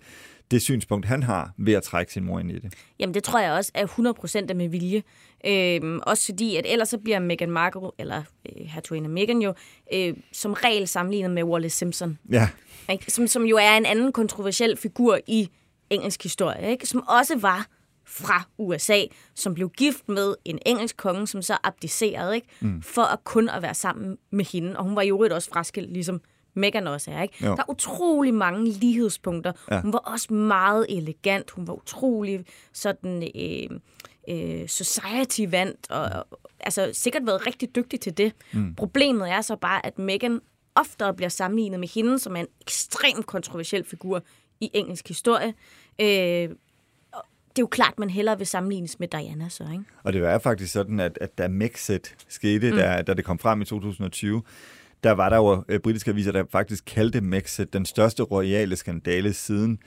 [0.52, 2.74] det synspunkt, han har ved at trække sin mor ind i det.
[3.00, 5.04] Jamen, det tror jeg også er 100% er med vilje.
[5.46, 9.54] Øhm, også fordi, at ellers så bliver Meghan Markle, eller øh, hertuginde Meghan jo,
[9.94, 12.18] øh, som regel sammenlignet med Wallace Simpson.
[12.32, 12.50] Ja,
[12.90, 13.12] Ikke?
[13.12, 15.50] Som, som jo er en anden kontroversiel figur i
[15.90, 16.86] engelsk historie, ikke?
[16.88, 17.68] som også var
[18.14, 19.02] fra USA,
[19.36, 22.48] som blev gift med en engelsk konge, som så abdicerede, ikke?
[22.60, 22.82] Mm.
[22.82, 24.78] for at kun at være sammen med hende.
[24.78, 26.22] Og hun var jo øvrigt også fraskilt, ligesom
[26.54, 27.22] Meghan også er.
[27.22, 27.46] Ikke?
[27.46, 27.50] Jo.
[27.52, 29.52] Der er utrolig mange lighedspunkter.
[29.72, 29.82] Ja.
[29.82, 31.52] Hun var også meget elegant.
[31.52, 33.80] Hun var utrolig sådan øh,
[34.30, 38.34] øh, society-vandt, og, og altså sikkert været rigtig dygtig til det.
[38.54, 38.76] Mm.
[38.76, 40.40] Problemet er så bare, at Meghan
[40.76, 44.24] oftere bliver sammenlignet med hende, som er en ekstremt kontroversiel figur
[44.62, 45.54] i engelsk historie.
[46.02, 46.50] Øh,
[47.56, 49.84] det er jo klart, man hellere vil sammenlignes med Diana så, ikke?
[50.04, 52.78] og det var faktisk sådan, at, at da Mexit skete, mm.
[52.78, 54.44] da, da det kom frem i 2020,
[55.04, 59.34] der var der jo øh, britiske aviser, der faktisk kaldte Mexit den største royale skandale
[59.34, 59.80] siden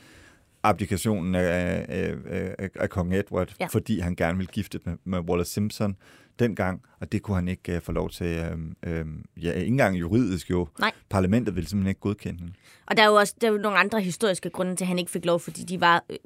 [0.63, 2.15] abdikationen af, af,
[2.59, 3.67] af, af kong Edward, Ja.
[3.67, 5.97] fordi han gerne ville gifte med, med Wallace Simpson
[6.39, 10.01] dengang, og det kunne han ikke uh, få lov til, øhm, øhm, ja, ikke engang
[10.01, 10.69] juridisk jo.
[10.81, 10.93] Nej.
[11.09, 12.53] Parlamentet ville simpelthen ikke godkende hende.
[12.87, 14.99] Og der er jo også der er jo nogle andre historiske grunde til, at han
[14.99, 16.17] ikke fik lov, fordi de var øh,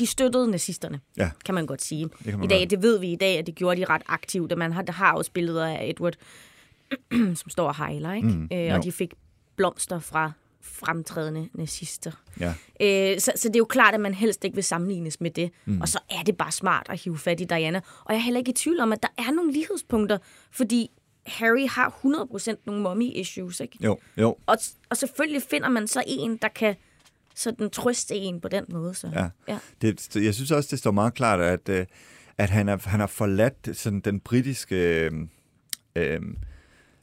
[0.00, 1.30] de støttede nazisterne, Ja.
[1.44, 2.08] kan man godt sige.
[2.24, 4.52] kan man I dag, det ved vi i dag, at det gjorde de ret aktivt,
[4.52, 6.14] og man har, der har også billeder af Edward,
[7.40, 8.28] som står og hejler, ikke?
[8.28, 8.74] Mm, øh, jo.
[8.74, 9.10] og de fik
[9.56, 10.32] blomster fra
[10.62, 12.10] fremtrædende nazister.
[12.40, 12.54] Ja.
[12.80, 15.50] Øh, så, så det er jo klart, at man helst ikke vil sammenlignes med det.
[15.64, 15.80] Mm.
[15.80, 17.80] Og så er det bare smart at hive fat i Diana.
[18.04, 20.18] Og jeg er heller ikke i tvivl om, at der er nogle lighedspunkter,
[20.52, 20.90] fordi
[21.26, 22.00] Harry har
[22.50, 23.78] 100% nogle mommy issues, ikke?
[23.84, 24.36] Jo, jo.
[24.46, 24.56] Og,
[24.90, 26.74] og selvfølgelig finder man så en, der kan
[27.40, 28.94] sådan trøste en på den måde.
[28.94, 29.10] Så.
[29.14, 29.28] Ja.
[29.48, 29.58] ja.
[29.82, 31.86] Det, jeg synes også, det står meget klart, at, øh,
[32.38, 34.76] at han, er, han har forladt sådan den britiske...
[34.76, 35.12] Øh,
[35.96, 36.20] øh,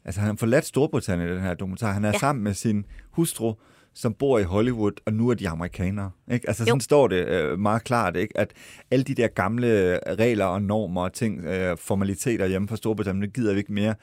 [0.06, 1.92] altså, han har forladt Storbritannien i den her dokumentar.
[1.92, 2.18] Han er ja.
[2.18, 3.54] sammen med sin hustru,
[3.94, 6.12] som bor i Hollywood, og nu er de amerikanere.
[6.32, 6.48] Ikke?
[6.48, 6.84] Altså, sådan jo.
[6.84, 8.38] står det øh, meget klart, ikke?
[8.38, 8.52] at
[8.92, 13.34] alle de der gamle regler og normer og ting, øh, formaliteter hjemme fra Storbritannien, det
[13.34, 13.96] gider vi ikke mere.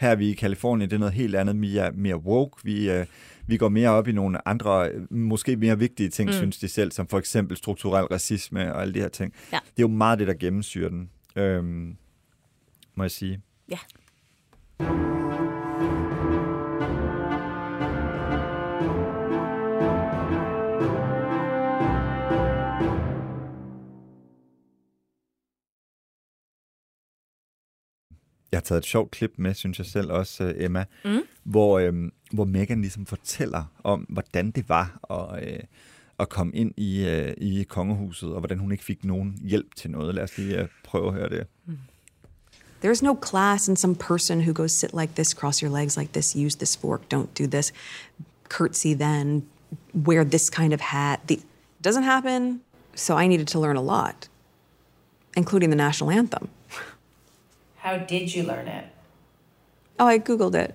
[0.00, 2.64] Her er vi i Kalifornien, det er noget helt andet, mere, mere woke.
[2.64, 3.06] Vi, øh,
[3.46, 6.32] vi går mere op i nogle andre, måske mere vigtige ting, mm.
[6.32, 9.32] synes de selv, som for eksempel strukturel racisme og alle de her ting.
[9.52, 9.58] Ja.
[9.64, 11.96] Det er jo meget det, der gennemsyrer den, øhm,
[12.94, 13.40] må jeg sige.
[13.70, 13.78] Ja.
[28.54, 31.20] Jeg har taget et sjovt klip med, synes jeg selv også, øh, Emma, mm.
[31.44, 35.58] hvor, øhm, hvor Megan ligesom fortæller om, hvordan det var at, øh,
[36.18, 39.90] at komme ind i, øh, i kongehuset, og hvordan hun ikke fik nogen hjælp til
[39.90, 40.14] noget.
[40.14, 41.46] Lad os lige øh, prøve at høre det.
[41.66, 41.78] Mm.
[42.84, 46.12] There's no class in some person who goes sit like this, cross your legs like
[46.12, 47.72] this, use this fork, don't do this,
[48.48, 49.42] curtsy then,
[50.06, 51.20] wear this kind of hat.
[51.28, 51.38] The,
[51.84, 52.60] doesn't happen.
[52.94, 54.28] So I needed to learn a lot,
[55.36, 56.48] including the national anthem.
[57.84, 58.84] How did you learn it?
[59.98, 60.70] Oh, I googled it.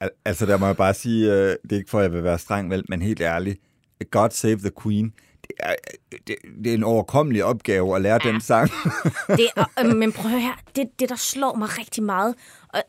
[0.00, 2.24] Al- altså, der må jeg bare sige, uh, det er ikke for, at jeg vil
[2.24, 3.60] være streng, vel, men helt ærligt,
[4.10, 5.12] God Save the Queen,
[5.42, 5.74] det er,
[6.26, 8.30] det, det er en overkommelig opgave at lære ja.
[8.30, 8.70] den sang.
[9.38, 12.34] det er, øh, men prøv at høre, det, det der slår mig rigtig meget,
[12.68, 12.82] og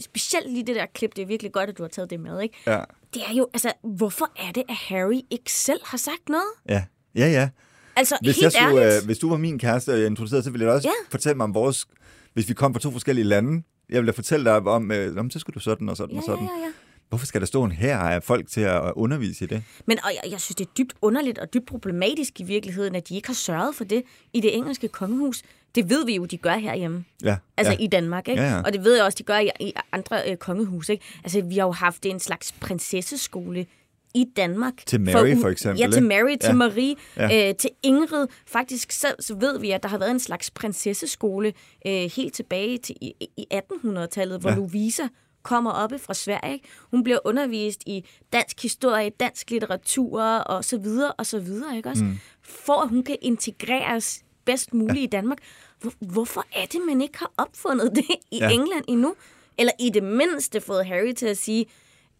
[0.00, 2.40] specielt lige det der klip, det er virkelig godt, at du har taget det med,
[2.40, 2.56] ikke?
[2.66, 2.84] Ja.
[3.14, 6.52] Det er jo, altså, hvorfor er det, at Harry ikke selv har sagt noget?
[6.68, 7.48] Ja, ja, ja.
[7.96, 9.02] Altså, hvis, helt jeg skulle, ærligt.
[9.02, 11.10] øh, hvis du var min kæreste, og jeg introducerede, så ville jeg også ja.
[11.10, 11.86] fortælle mig om vores...
[12.32, 15.38] Hvis vi kom fra to forskellige lande, jeg ville fortælle dig om, øh, om så
[15.38, 16.44] skulle du sådan og sådan ja, og sådan.
[16.44, 16.72] Ja, ja, ja.
[17.08, 19.62] Hvorfor skal der stå en her af folk til at undervise i det?
[19.86, 23.08] Men og jeg, jeg synes, det er dybt underligt og dybt problematisk i virkeligheden, at
[23.08, 25.42] de ikke har sørget for det i det engelske kongehus.
[25.74, 27.04] Det ved vi jo, de gør herhjemme.
[27.24, 27.78] Ja, altså ja.
[27.78, 28.42] i Danmark, ikke?
[28.42, 28.62] Ja, ja.
[28.62, 31.04] Og det ved jeg også, de gør i, i andre øh, kongehus, ikke?
[31.24, 33.66] Altså, vi har jo haft en slags prinsesseskole
[34.14, 34.86] i Danmark.
[34.86, 35.80] Til Mary for, for eksempel.
[35.80, 36.52] Ja, til Mary, til ja.
[36.52, 37.48] Marie, Ja.
[37.48, 38.26] øh, til Ingrid.
[38.46, 41.52] Faktisk så, så ved vi, at der har været en slags prinsesseskole
[41.86, 44.56] øh, helt tilbage til i, i 1800-tallet, hvor Ja.
[44.56, 45.02] Louisa
[45.42, 46.52] kommer oppe fra Sverige.
[46.52, 46.68] Ikke?
[46.90, 51.88] Hun bliver undervist i dansk historie, dansk litteratur og så videre og så videre, ikke
[51.88, 52.04] også?
[52.04, 52.18] Mm.
[52.42, 55.02] For at hun kan integreres bedst muligt ja.
[55.02, 55.38] i Danmark.
[55.80, 58.50] Hvor, hvorfor er det, man ikke har opfundet det i ja.
[58.50, 59.14] England endnu?
[59.58, 61.66] Eller i det mindste fået Harry til at sige,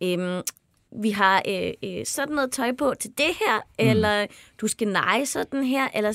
[0.02, 0.40] øhm,
[1.02, 3.90] vi har øh, øh, sådan noget tøj på til det her, mm.
[3.90, 4.26] eller
[4.60, 6.12] du skal neje sådan her, eller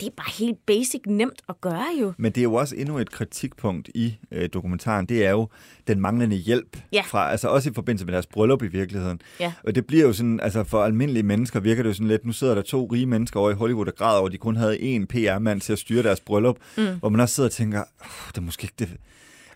[0.00, 2.12] det er bare helt basic nemt at gøre jo.
[2.18, 5.06] Men det er jo også endnu et kritikpunkt i øh, dokumentaren.
[5.06, 5.48] Det er jo
[5.86, 6.76] den manglende hjælp.
[6.92, 7.02] Ja.
[7.06, 9.20] Fra, altså også i forbindelse med deres bryllup i virkeligheden.
[9.40, 9.52] Ja.
[9.64, 12.32] Og det bliver jo sådan, altså for almindelige mennesker virker det jo sådan lidt, nu
[12.32, 14.76] sidder der to rige mennesker over i Hollywood og græder over, at de kun havde
[14.96, 16.56] én PR-mand til at styre deres bryllup.
[16.76, 16.84] Mm.
[16.98, 18.88] Hvor man også sidder og tænker, "Uff, det er måske ikke det,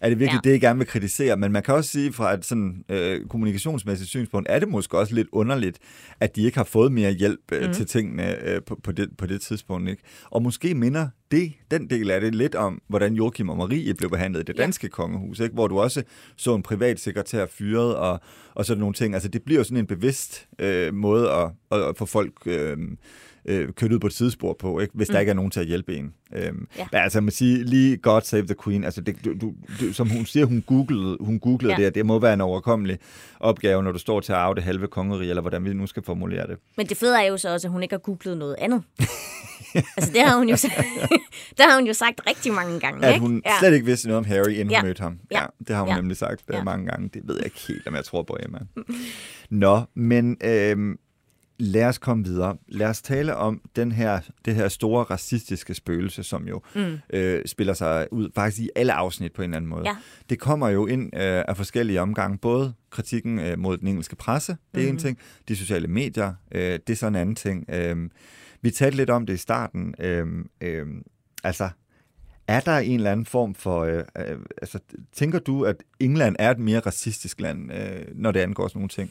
[0.00, 0.48] er det virkelig ja.
[0.48, 1.36] Det, jeg gerne vil kritisere?
[1.36, 5.14] Men man kan også sige fra et sådan øh, kommunikationsmæssigt synspunkt, er det måske også
[5.14, 5.78] lidt underligt,
[6.20, 7.72] at de ikke har fået mere hjælp øh, mm.
[7.72, 9.90] til tingene øh, på, på, det, på det tidspunkt.
[9.90, 10.02] Ikke?
[10.30, 14.10] Og måske minder det, den del af det lidt om, hvordan Joachim og Marie blev
[14.10, 14.62] behandlet i det Ja.
[14.62, 15.54] danske kongehus, ikke?
[15.54, 16.02] hvor du også
[16.36, 18.20] så en privat sekretær fyret og,
[18.54, 19.14] og sådan nogle ting.
[19.14, 22.32] Altså det bliver jo sådan en bevidst øh, måde at, at, at få folk...
[22.46, 22.76] Øh,
[23.44, 24.94] øh, kørt ud på et sidespor på, ikke?
[24.94, 25.12] hvis mm.
[25.12, 26.14] der ikke er nogen til at hjælpe en.
[26.34, 26.86] Øhm, ja.
[26.92, 30.10] Men altså, man siger lige God Save the Queen, altså det, du, du, du, som
[30.10, 31.84] hun siger, hun googlede, hun googlede ja.
[31.84, 32.98] Det, det må være en overkommelig
[33.40, 36.02] opgave, når du står til at arve det halve kongerige, eller hvordan vi nu skal
[36.02, 36.58] formulere det.
[36.76, 38.82] Men det fede er jo så også, at hun ikke har googlet noget andet.
[39.96, 40.74] altså, det har hun jo sagt,
[41.56, 43.26] det har hun jo sagt rigtig mange gange, At ikke?
[43.26, 43.58] hun ja.
[43.58, 44.80] slet ikke vidste noget om Harry, inden ja.
[44.80, 45.18] hun mødte ham.
[45.30, 45.40] Ja.
[45.40, 45.46] Ja.
[45.68, 45.96] det har hun ja.
[45.96, 46.56] Nemlig sagt ja.
[46.56, 46.62] Ja.
[46.62, 47.10] mange gange.
[47.14, 48.58] Det ved jeg ikke helt, om jeg tror på, Emma.
[49.50, 50.98] Nå, men øhm,
[51.60, 52.56] lad os komme videre.
[52.68, 56.98] Lad os tale om den her, det her store racistiske spøgelse, som jo mm.
[57.12, 59.82] øh, spiller sig ud faktisk i alle afsnit på en eller anden måde.
[59.88, 59.96] Ja.
[60.30, 62.38] Det kommer jo ind øh, af forskellige omgange.
[62.38, 64.94] Både kritikken øh, mod den engelske presse, det er Mhm.
[64.94, 65.18] en ting.
[65.48, 67.64] De sociale medier, øh, det er så en anden ting.
[67.68, 67.96] Øh,
[68.62, 69.94] vi talte lidt om det i starten.
[70.00, 70.26] Øh,
[70.60, 70.86] øh,
[71.44, 71.68] altså,
[72.48, 73.84] er der en eller anden form for...
[73.84, 74.78] Øh, øh, altså,
[75.12, 78.88] tænker du, at England er et mere racistisk land, øh, når det angår sådan nogle
[78.88, 79.10] ting?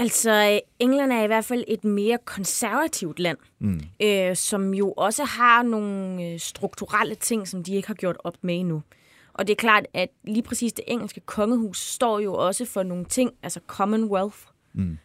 [0.00, 3.80] Altså, England er i hvert fald et mere konservativt land, mm.
[4.02, 8.36] øh, som jo også har nogle øh, strukturelle ting, som de ikke har gjort op
[8.42, 8.82] med endnu.
[9.32, 13.04] Og det er klart, at lige præcis det engelske kongehus står jo også for nogle
[13.04, 14.38] ting, altså Commonwealth,
[14.72, 14.98] mm.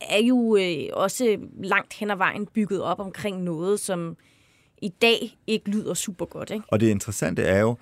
[0.00, 4.16] er jo øh, også langt hen ad vejen bygget op omkring noget, som
[4.82, 6.50] i dag ikke lyder super godt.
[6.50, 6.64] Ikke?
[6.68, 7.76] Og det interessante er jo,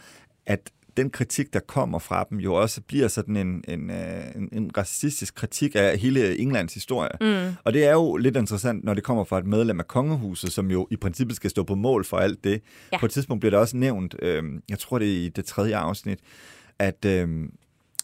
[0.47, 4.49] at den kritik, der kommer fra dem, jo også bliver sådan en, en, øh, en,
[4.53, 7.11] en racistisk kritik af hele Englands historie.
[7.21, 7.55] Mm.
[7.65, 10.71] Og det er jo lidt interessant, når det kommer fra et medlem af kongehuset, som
[10.71, 12.63] jo i princippet skal stå på mål for alt det.
[12.93, 12.99] Ja.
[12.99, 15.77] På et tidspunkt bliver det også nævnt, øh, jeg tror det er i det tredje
[15.77, 16.19] afsnit,
[16.79, 17.29] at, øh,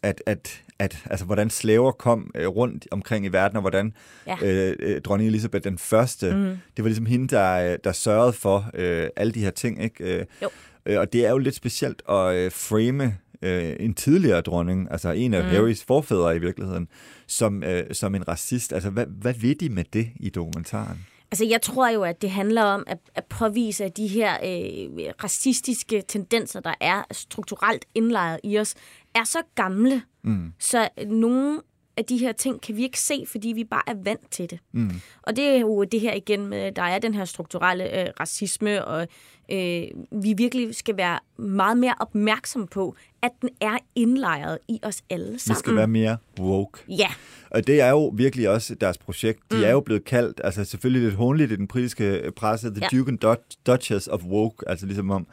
[0.03, 3.95] at, at, at altså, hvordan slaver kom øh, rundt omkring i verden, og hvordan
[4.27, 4.37] ja.
[4.43, 6.59] øh, øh dronning Elisabeth den første, mm.
[6.77, 9.83] det var ligesom hende, der, øh, der sørgede for øh, alle de her ting.
[9.83, 10.05] Ikke?
[10.05, 10.49] Øh, jo.
[10.87, 15.11] Øh, og det er jo lidt specielt at øh, frame øh, en tidligere dronning, altså
[15.11, 15.51] en af mm.
[15.51, 16.89] Harrys forfædre i virkeligheden,
[17.27, 18.73] som, øh, som en racist.
[18.73, 21.07] Altså, hvad, hvad ved de med det i dokumentaren?
[21.31, 25.13] Altså, jeg tror jo, at det handler om at, at påvise, at de her øh,
[25.25, 28.75] racistiske tendenser, der er strukturelt indlejret i os,
[29.15, 30.53] er så gamle, mm.
[30.59, 31.61] så nogle
[31.97, 34.59] af de her ting kan vi ikke se, fordi vi bare er vant til det.
[34.73, 34.91] Mm.
[35.23, 38.85] Og det er jo det her igen med, der er den her strukturelle øh, racisme,
[38.85, 39.09] og
[39.53, 39.83] øh,
[40.23, 45.39] vi virkelig skal være meget mere opmærksom på, at den er indlejret i os alle
[45.39, 45.57] sammen.
[45.57, 46.79] Vi skal være mere woke.
[46.89, 47.09] Ja.
[47.51, 49.39] Og det er jo virkelig også deres projekt.
[49.51, 49.63] De mm.
[49.63, 52.99] er jo blevet kaldt, altså selvfølgelig lidt håndligt i den britiske presse, The ja.
[52.99, 55.27] Duke and Duchess of Woke, altså ligesom om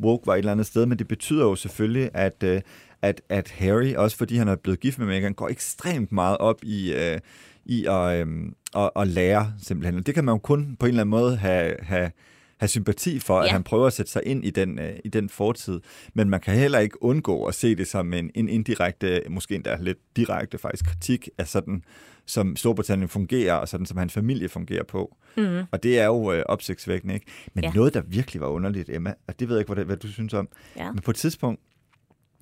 [0.00, 2.60] woke var et eller andet sted, men det betyder jo selvfølgelig, at, øh,
[3.02, 6.58] at, at Harry, også fordi han er blevet gift med Meghan, går ekstremt meget op
[6.62, 7.18] i, øh,
[7.64, 8.26] i at, øh,
[8.76, 9.98] at, at lære simpelthen.
[9.98, 12.10] Og det kan man jo kun på en eller anden måde have, have,
[12.58, 13.44] have sympati for, ja.
[13.44, 15.80] at han prøver at sætte sig ind i den, øh, i den fortid.
[16.14, 19.76] Men man kan heller ikke undgå at se det som en, en indirekte, måske endda
[19.80, 21.84] lidt direkte faktisk kritik af sådan,
[22.26, 25.16] som Storbritannien fungerer, og sådan som hans familie fungerer på.
[25.36, 25.62] Mm.
[25.70, 27.26] Og det er jo øh, opsigtsvækkende, ikke?
[27.54, 27.72] Men ja.
[27.74, 30.34] noget, der virkelig var underligt, Emma, og det ved jeg ikke, hvad, hvad du synes
[30.34, 30.92] om, ja.
[30.92, 31.60] men på et tidspunkt,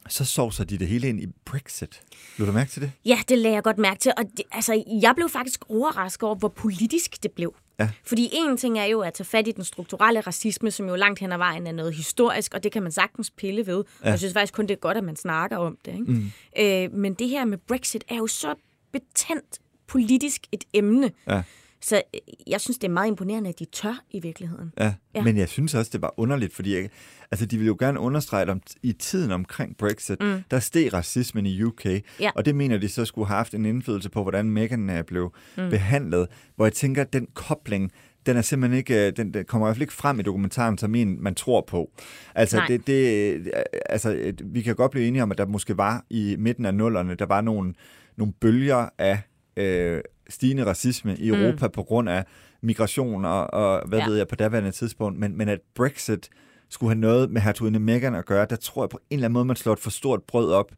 [0.09, 2.03] så sovser de det hele ind i Brexit.
[2.39, 2.93] Lå du mærke til det?
[3.05, 4.13] Ja, det lagde jeg godt mærke til.
[4.17, 7.55] Og det, altså, jeg blev faktisk overrasket over, hvor politisk det blev.
[7.79, 7.91] Ja.
[8.05, 11.21] Fordi en ting er jo at tage fat i den strukturelle racisme, som jo langt
[11.21, 13.85] hen ad vejen er noget historisk, og det kan man sagtens pille ved.
[14.01, 14.07] Ja.
[14.07, 15.93] Og jeg synes faktisk kun, det er godt, at man snakker om det.
[15.93, 16.05] Ikke?
[16.05, 16.31] Mm.
[16.59, 18.55] Øh, men det her med Brexit er jo så
[18.93, 21.11] betændt politisk et emne.
[21.29, 21.43] Ja.
[21.83, 24.73] Så øh, jeg synes, det er meget imponerende, at de tør i virkeligheden.
[24.79, 25.23] Ja, ja.
[25.23, 26.91] men jeg synes også, det var underligt, fordi jeg,
[27.31, 30.43] altså, de ville jo gerne understrege, at om, i tiden omkring Brexit, mm.
[30.51, 31.87] der steg racismen i UK,
[32.21, 32.31] ja.
[32.35, 35.35] og det mener de så skulle have haft en indflydelse på, hvordan Meghan øh, blev
[35.57, 35.71] mm.
[35.71, 37.93] behandlet, hvor jeg tænker, at den kobling,
[38.27, 40.79] den er simpelthen ikke, øh, den, den kommer i hvert fald ikke frem i dokumentaren,
[40.79, 41.91] som en, man tror på.
[42.35, 43.53] Altså, det, det,
[43.87, 47.15] altså, vi kan godt blive enige om, at der måske var i midten af nullerne,
[47.15, 47.75] der var nogle,
[48.17, 49.19] nogle bølger af
[49.57, 51.73] øh, stigende racisme i Europa mm.
[51.73, 52.25] på grund af
[52.63, 54.07] migration og, og hvad ja.
[54.07, 56.29] ved jeg på daværende tidspunkt, men, men at Brexit
[56.69, 59.35] skulle have noget med hertuginde Meghan at gøre, der tror jeg på en eller anden
[59.35, 60.73] måde, man slår et for stort brød op.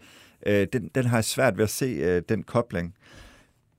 [0.46, 2.94] Øh, den, den har jeg svært ved at se, øh, den kobling.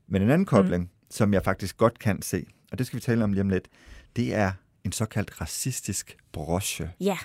[0.07, 0.89] Men en anden kobling, mm.
[1.09, 3.67] som jeg faktisk godt kan se, og det skal vi tale om lige om lidt,
[4.15, 4.51] det er
[4.83, 6.91] en såkaldt racistisk broche.
[6.99, 7.17] Ja.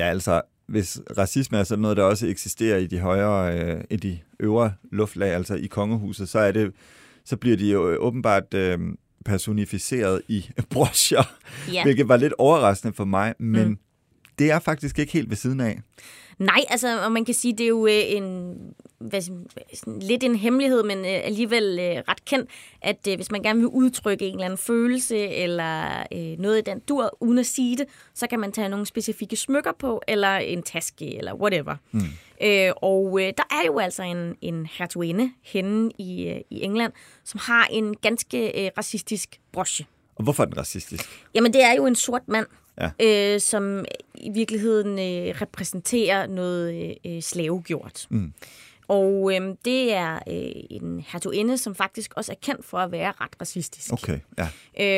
[0.00, 3.96] Ja, altså, hvis racisme er sådan noget, der også eksisterer i de højere, øh, i
[3.96, 6.72] de øvre luftlag, altså i kongehuset, så er det,
[7.24, 8.78] så bliver de jo åbenbart øh,
[9.24, 11.22] personificeret i broscher,
[11.72, 11.82] ja.
[11.82, 13.78] hvilket var lidt overraskende for mig, men mm.
[14.40, 15.80] Det er faktisk ikke helt ved siden af.
[16.38, 18.54] Nej, altså, og man kan sige, det er jo øh, en,
[18.98, 19.46] hvad, sådan,
[20.00, 22.50] lidt en hemmelighed, men øh, alligevel øh, ret kendt,
[22.82, 26.60] at øh, hvis man gerne vil udtrykke en eller anden følelse eller øh, noget i
[26.60, 30.36] den dur, uden at sige det, så kan man tage nogle specifikke smykker på, eller
[30.36, 31.76] en taske, eller whatever.
[31.92, 32.00] Mm.
[32.42, 36.92] Øh, og øh, der er jo altså en, en hertuginde henne i, øh, i England,
[37.24, 39.86] som har en ganske øh, racistisk broche.
[40.20, 41.26] Og hvorfor er den racistisk?
[41.34, 42.46] Jamen, det er jo en sort mand,
[42.80, 43.34] ja.
[43.34, 48.06] øh, som i virkeligheden øh, repræsenterer noget øh, slavegjort.
[48.10, 48.32] Mm.
[48.88, 53.12] Og øh, det er øh, en hertuginde, som faktisk også er kendt for at være
[53.20, 53.92] ret racistisk.
[53.92, 54.48] Okay, ja.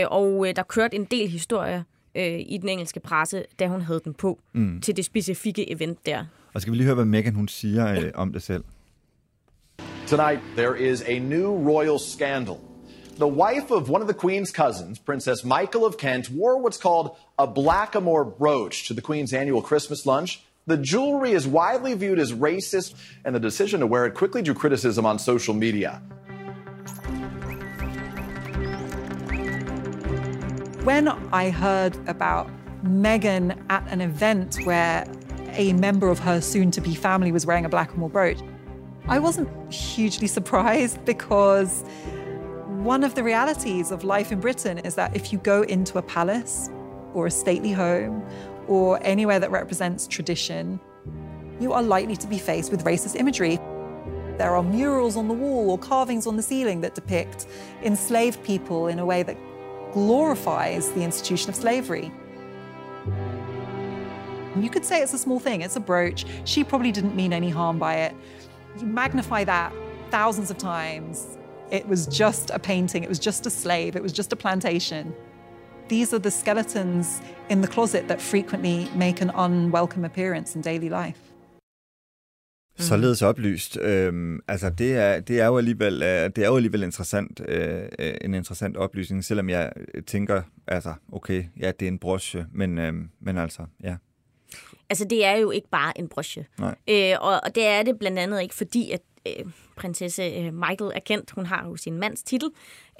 [0.03, 1.83] Øh, og øh, der kørte en del historier
[2.14, 4.81] øh, i den engelske presse, da hun havde den på, mm.
[4.81, 6.25] til det specifikke event der.
[6.55, 8.64] Og skal vi lige høre, hvad Meghan hun siger øh, om det selv.
[10.07, 12.57] Tonight, there is a new royal scandal
[13.16, 17.14] The wife of one of the Queen's cousins, Princess Michael of Kent, wore what's called
[17.38, 20.42] a blackamoor brooch to the Queen's annual Christmas lunch.
[20.66, 22.94] The jewelry is widely viewed as racist,
[23.25, 26.01] and the decision to wear it quickly drew criticism on social media.
[30.85, 32.48] When I heard about
[32.83, 35.07] Meghan at an event where
[35.51, 38.38] a member of her soon to be family was wearing a blackamoor brooch,
[39.07, 41.85] I wasn't hugely surprised because
[42.85, 46.03] one of the realities of life in Britain is that if you go into a
[46.03, 46.68] palace
[47.14, 48.27] or a stately home
[48.66, 50.81] or anywhere that represents tradition,
[51.61, 53.57] you are likely to be faced with racist imagery.
[54.37, 57.47] There are murals on the wall or carvings on the ceiling that depict
[57.85, 59.37] enslaved people in a way that
[59.92, 62.11] glorifies the institution of slavery.
[64.59, 66.27] You could say it's a small thing, it's a brooch.
[66.45, 68.14] She probably didn't mean any harm by it.
[68.81, 69.73] You magnify that
[70.11, 71.38] thousands of times.
[71.73, 75.15] It was just a painting, it was just a slave, it was just a plantation.
[75.89, 80.91] These are the skeletons in the closet that frequently make an unwelcome appearance in daily
[80.91, 81.19] life.
[82.79, 83.79] Således oplyst.
[83.81, 87.83] Øhm, altså det er, det er jo alligevel, øh, det er jo alligevel interessant, øh,
[87.99, 92.47] øh en interessant oplysning, selvom jeg øh, tænker, altså okay, ja, det er en broche,
[92.53, 93.97] men, øh, men altså, ja.
[94.93, 96.11] Altså, det er jo ikke bare en.
[96.59, 96.75] Nej.
[96.91, 99.45] Øh, og, og det er det blandt andet ikke, fordi at øh,
[99.77, 102.49] prinsesse øh, Michael er kendt, hun har jo sin mands titel,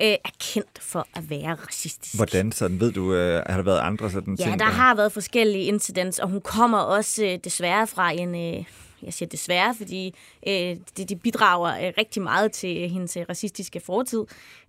[0.01, 2.17] øh, er kendt for at være racistisk.
[2.17, 2.81] Hvordan sådan?
[2.81, 4.59] Ved du, øh, har der været andre sådan Ja, ting?
[4.59, 8.35] der har været forskellige incidents, og hun kommer også øh, desværre fra en...
[8.35, 8.65] Øh,
[9.03, 10.15] jeg siger desværre, fordi
[10.47, 14.25] øh, det, de bidrager øh, rigtig meget til hendes øh, racistiske fortid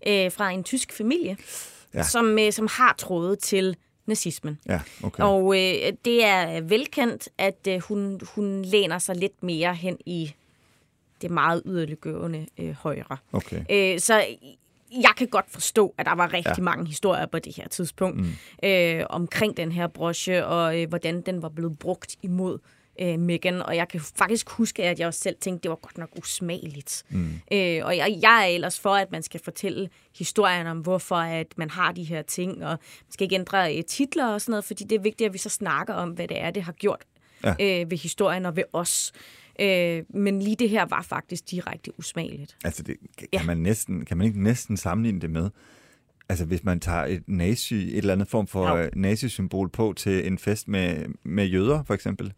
[0.07, 1.37] øh, fra en tysk familie,
[1.93, 1.97] Ja.
[1.97, 2.03] ja.
[2.03, 4.59] som, øh, som har trådet til nazismen.
[4.69, 5.23] Ja, okay.
[5.23, 10.33] Og øh, det er velkendt, at øh, hun, hun læner sig lidt mere hen i
[11.21, 13.17] det meget yderliggående øh, højre.
[13.33, 13.63] Okay.
[13.69, 14.25] Øh, så
[15.01, 16.63] jeg kan godt forstå, at der var rigtig Ja.
[16.63, 18.69] mange historier på det her tidspunkt mm.
[18.69, 22.59] øh, omkring den her broche, og øh, hvordan den var blevet brugt imod
[23.01, 23.61] øh, Meghan.
[23.61, 26.09] Og jeg kan faktisk huske, at jeg også selv tænkte, at det var godt nok
[26.17, 27.03] usmageligt.
[27.09, 27.33] Mm.
[27.51, 31.47] Øh, og jeg, jeg er ellers for, at man skal fortælle historien om, hvorfor at
[31.57, 34.65] man har de her ting, og man skal ikke ændre øh, titler og sådan noget,
[34.65, 37.01] fordi det er vigtigt, at vi så snakker om, hvad det er, det har gjort
[37.43, 37.81] ja.
[37.81, 39.11] øh, ved historien og ved os.
[39.59, 42.57] Øh, men lige det her var faktisk direkte usmageligt.
[42.63, 43.43] Altså, det, kan, Ja.
[43.43, 45.49] man næsten, kan man ikke næsten sammenligne det med,
[46.33, 48.77] altså hvis man tager et nazi, et eller andet form for Jo.
[48.83, 52.33] øh, nazisymbol på til en fest med, med jøder, for eksempel?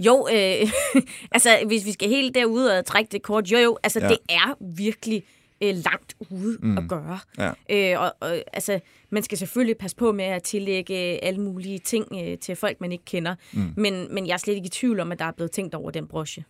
[0.00, 0.70] Jo, øh,
[1.32, 4.04] altså hvis vi skal helt derude og trække det kort, jo jo, altså Ja.
[4.06, 4.10] ja.
[4.10, 5.22] det er virkelig
[5.62, 6.78] øh, langt ude mm.
[6.78, 7.18] at gøre.
[7.38, 7.92] Ja.
[7.94, 12.06] Øh, og, og altså, man skal selvfølgelig passe på med at tillægge alle mulige ting
[12.24, 13.34] øh, til folk, man ikke kender.
[13.52, 13.72] Mm.
[13.76, 15.90] Men, men jeg er slet ikke i tvivl om, at der er blevet tænkt over
[15.90, 16.44] den broche.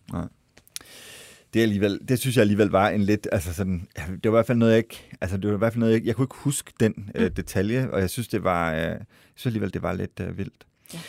[1.55, 4.47] Det, alligevel, det synes jeg alligevel var en lidt, altså sådan, det var i hvert
[4.47, 6.37] fald noget, jeg ikke, altså det var i hvert fald noget, jeg, jeg kunne ikke
[6.37, 7.11] huske den mm.
[7.15, 8.99] øh, detalje, og jeg synes, det var, øh, jeg
[9.35, 10.67] synes alligevel, det var lidt øh, vildt.
[10.95, 11.01] Ja.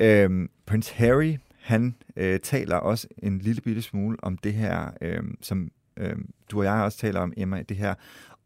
[0.00, 5.22] Øhm, Prince Harry, han øh, taler også en lille bitte smule om det her, øh,
[5.40, 6.16] som øh,
[6.50, 7.94] du og jeg også taler om, Emma, det her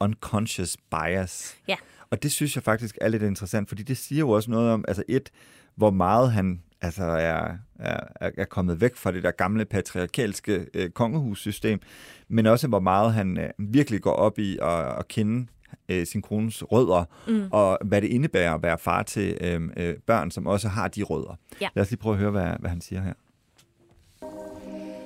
[0.00, 1.56] unconscious bias.
[1.68, 1.76] Ja.
[2.10, 4.84] Og det synes jeg faktisk er lidt interessant, fordi det siger jo også noget om,
[4.88, 5.30] altså et,
[5.74, 10.90] hvor meget han altså er, er, er kommet væk fra det der gamle patriarkalske øh,
[10.90, 11.80] kongehussystem,
[12.28, 15.46] men også hvor meget han øh, virkelig går op i at, at kende
[15.88, 17.48] øh, sin krones rødder, mm.
[17.50, 21.02] og hvad det indebærer at være far til øh, øh, børn, som også har de
[21.02, 21.38] rødder.
[21.60, 21.68] Ja.
[21.74, 23.12] Lad os lige prøve at høre, hvad, hvad han siger her.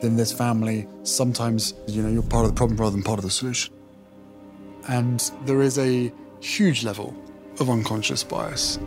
[0.03, 3.25] in this family, sometimes you know you're part of the problem rather than part of
[3.25, 3.75] the solution.
[4.89, 7.15] And there is a huge level
[7.61, 8.79] of unconscious bias.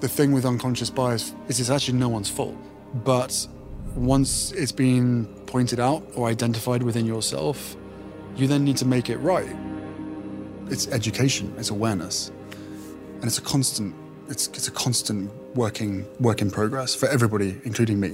[0.00, 2.56] The thing with unconscious bias is it's actually no one's fault.
[3.04, 3.48] But
[3.96, 7.76] once it's been pointed out or identified within yourself,
[8.36, 9.56] you then need to make it right.
[10.70, 12.30] It's education, it's awareness.
[13.16, 13.94] And it's a constant
[14.28, 18.08] it's, it's a constant working work in progress for everybody, including me.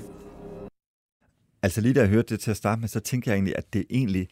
[1.62, 3.72] Altså lige da jeg hørte det til at starte med, så tænkte jeg egentlig, at
[3.72, 4.28] det egentlig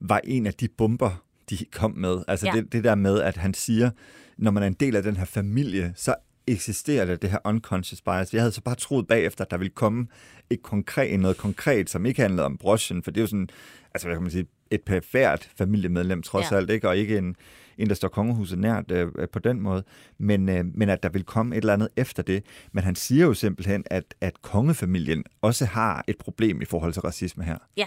[0.00, 2.22] var en af de bomber, de kom med.
[2.28, 2.54] Altså ja.
[2.54, 2.60] Ja.
[2.60, 3.90] det, det der med, at han siger,
[4.38, 6.14] når man er en del af den her familie, så
[6.46, 8.34] eksisterer der det her unconscious bias.
[8.34, 10.06] Jeg havde så bare troet bagefter, at der ville komme
[10.50, 13.48] et konkret, noget konkret, som ikke handlede om brochen, for det er jo sådan,
[13.94, 16.54] altså hvad kan man sige, et perifært familiemedlem trods ja.
[16.54, 16.60] Ja.
[16.60, 16.88] alt, ikke?
[16.88, 17.36] og ikke en,
[17.78, 19.84] en, der står kongehuset nært øh, på den måde,
[20.18, 22.44] men, øh, men at der vil komme et eller andet efter det.
[22.72, 27.02] Men han siger jo simpelthen, at, at kongefamilien også har et problem i forhold til
[27.02, 27.58] racisme her.
[27.76, 27.86] Ja,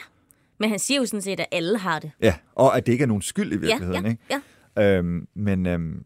[0.59, 2.11] men han siger jo sådan set, at alle har det.
[2.21, 4.05] Ja, og at det ikke er nogen skyld i virkeligheden.
[4.05, 4.41] ja, ikke?
[4.77, 4.97] ja.
[4.97, 6.05] Øhm, men, øhm,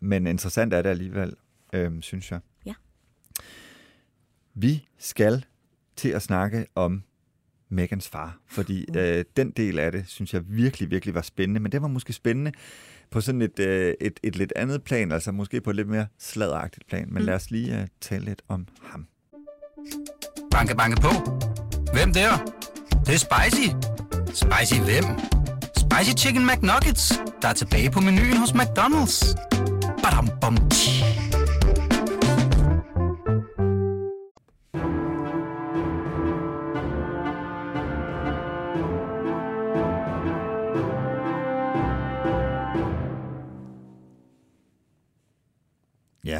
[0.00, 1.34] men interessant er det alligevel,
[1.72, 2.40] øhm, synes jeg.
[2.66, 2.74] Ja.
[4.54, 5.44] Vi skal
[5.96, 7.02] til at snakke om
[7.70, 8.96] Megans far, fordi Mm.
[8.98, 12.12] øh, den del af det, synes jeg virkelig, virkelig var spændende, men det var måske
[12.12, 12.52] spændende
[13.10, 16.06] på sådan et, øh, et, et lidt andet plan, altså måske på et lidt mere
[16.18, 17.26] sladderagtigt plan, men Mm.
[17.26, 19.06] lad os lige øh, tale lidt om ham.
[20.50, 21.08] Banke, banke på.
[21.92, 22.36] Hvem der?
[22.36, 23.68] Det, det er spicy.
[24.44, 25.04] Spicy hvem?
[25.76, 29.34] Spicy Chicken McNuggets, der er tilbage på menuen hos McDonald's.
[30.02, 30.97] Badum, bom, tji.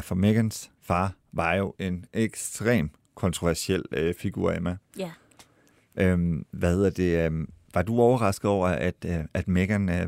[0.09, 4.77] For Megans far var jo en ekstrem kontroversiel øh, figur, Emma.
[4.97, 5.11] Ja.
[5.95, 7.25] Øhm, hvad hedder det?
[7.25, 10.07] Øhm, var du overrasket over, at, øh, at Meghan øh,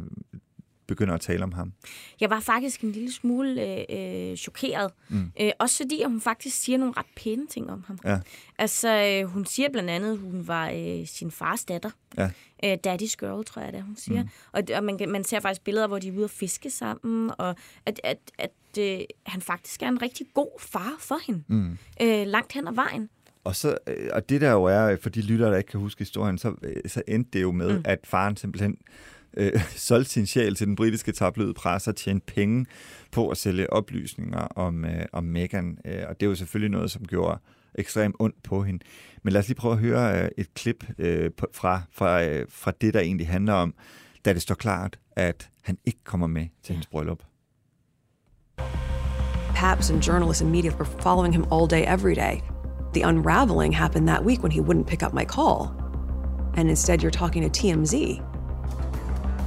[0.87, 1.73] begynder at tale om ham?
[2.19, 4.91] Jeg var faktisk en lille smule øh, øh, chokeret.
[5.09, 5.31] Mm.
[5.41, 7.99] Øh, også fordi, at hun faktisk siger nogle ret pæne ting om ham.
[8.05, 8.19] Ja.
[8.57, 11.89] Altså, øh, hun siger blandt andet, at hun var øh, sin fars datter.
[12.17, 12.29] Ja.
[12.63, 14.23] Øh, Daddy's girl, tror jeg det hun siger.
[14.23, 14.29] Mm.
[14.51, 17.55] Og, og man, man ser faktisk billeder, hvor de er ude og fiske sammen, og
[17.85, 21.43] at, at, at øh, han faktisk er en rigtig god far for hende.
[21.47, 21.77] Mm.
[22.01, 23.09] Øh, langt hen ad vejen.
[23.43, 25.99] Og, så, øh, og det der jo er, for de lyttere, der ikke kan huske
[25.99, 27.81] historien, så, øh, så endte det jo med, mm.
[27.85, 28.77] at faren simpelthen
[29.37, 32.65] øh, solgte sin sjæl til den britiske tabloidpresse og tjente penge
[33.11, 35.77] på at sælge oplysninger om, øh, om Meghan.
[35.85, 37.39] Øh, og det jo selvfølgelig noget, som gjorde
[37.75, 38.83] ekstremt ondt på hende.
[39.23, 42.71] Men lad os lige prøve at høre øh, et klip øh, fra, fra, øh, fra
[42.81, 43.73] det, der egentlig handler om,
[44.25, 47.23] da det står klart, at han ikke kommer med til hendes bryllup.
[49.53, 52.41] Paps and journalists and media were following him all day, every day.
[52.93, 55.75] The unraveling happened that week when he wouldn't pick up my call.
[56.55, 58.25] And instead, you're talking to TMZ.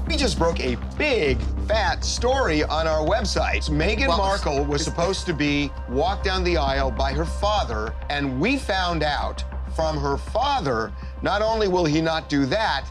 [0.07, 3.69] We just broke a big, fat story on our website.
[3.71, 8.57] Meghan Markle was supposed to be walked down the aisle by her father, and we
[8.59, 9.45] found out
[9.75, 10.93] from her father
[11.23, 12.87] not only will he not do that,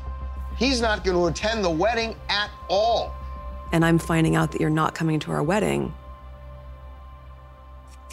[0.57, 3.13] he's not going to attend the wedding at all.
[3.71, 5.93] And I'm finding out that you're not coming to our wedding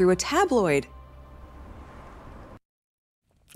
[0.00, 0.82] through a tabloid.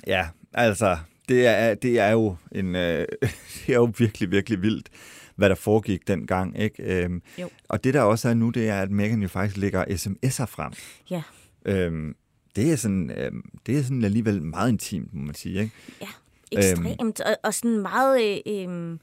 [0.07, 0.97] Ja, altså,
[1.29, 3.07] det er, det er jo en, øh,
[3.67, 4.89] det er jo virkelig, virkelig vildt,
[5.37, 6.83] hvad der foregik dengang, ikke?
[6.83, 7.49] Øhm, Jo.
[7.69, 10.73] og det der også er nu, det er, at Meghan jo faktisk lægger sms'er frem.
[11.11, 11.23] Ja,
[11.67, 12.15] Øhm,
[12.57, 15.73] det er sådan, øhm, det er sådan alligevel meget intimt, må man sige, ikke?
[16.01, 16.07] ja.
[16.53, 17.21] Ekstremt.
[17.21, 18.43] Og, og sådan meget...
[18.47, 18.99] Øh, øh,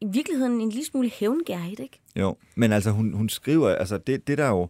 [0.00, 2.00] I virkeligheden en lille smule hævngærigt, ikke?
[2.16, 4.68] Jo, men altså hun, hun skriver, altså det, det der jo,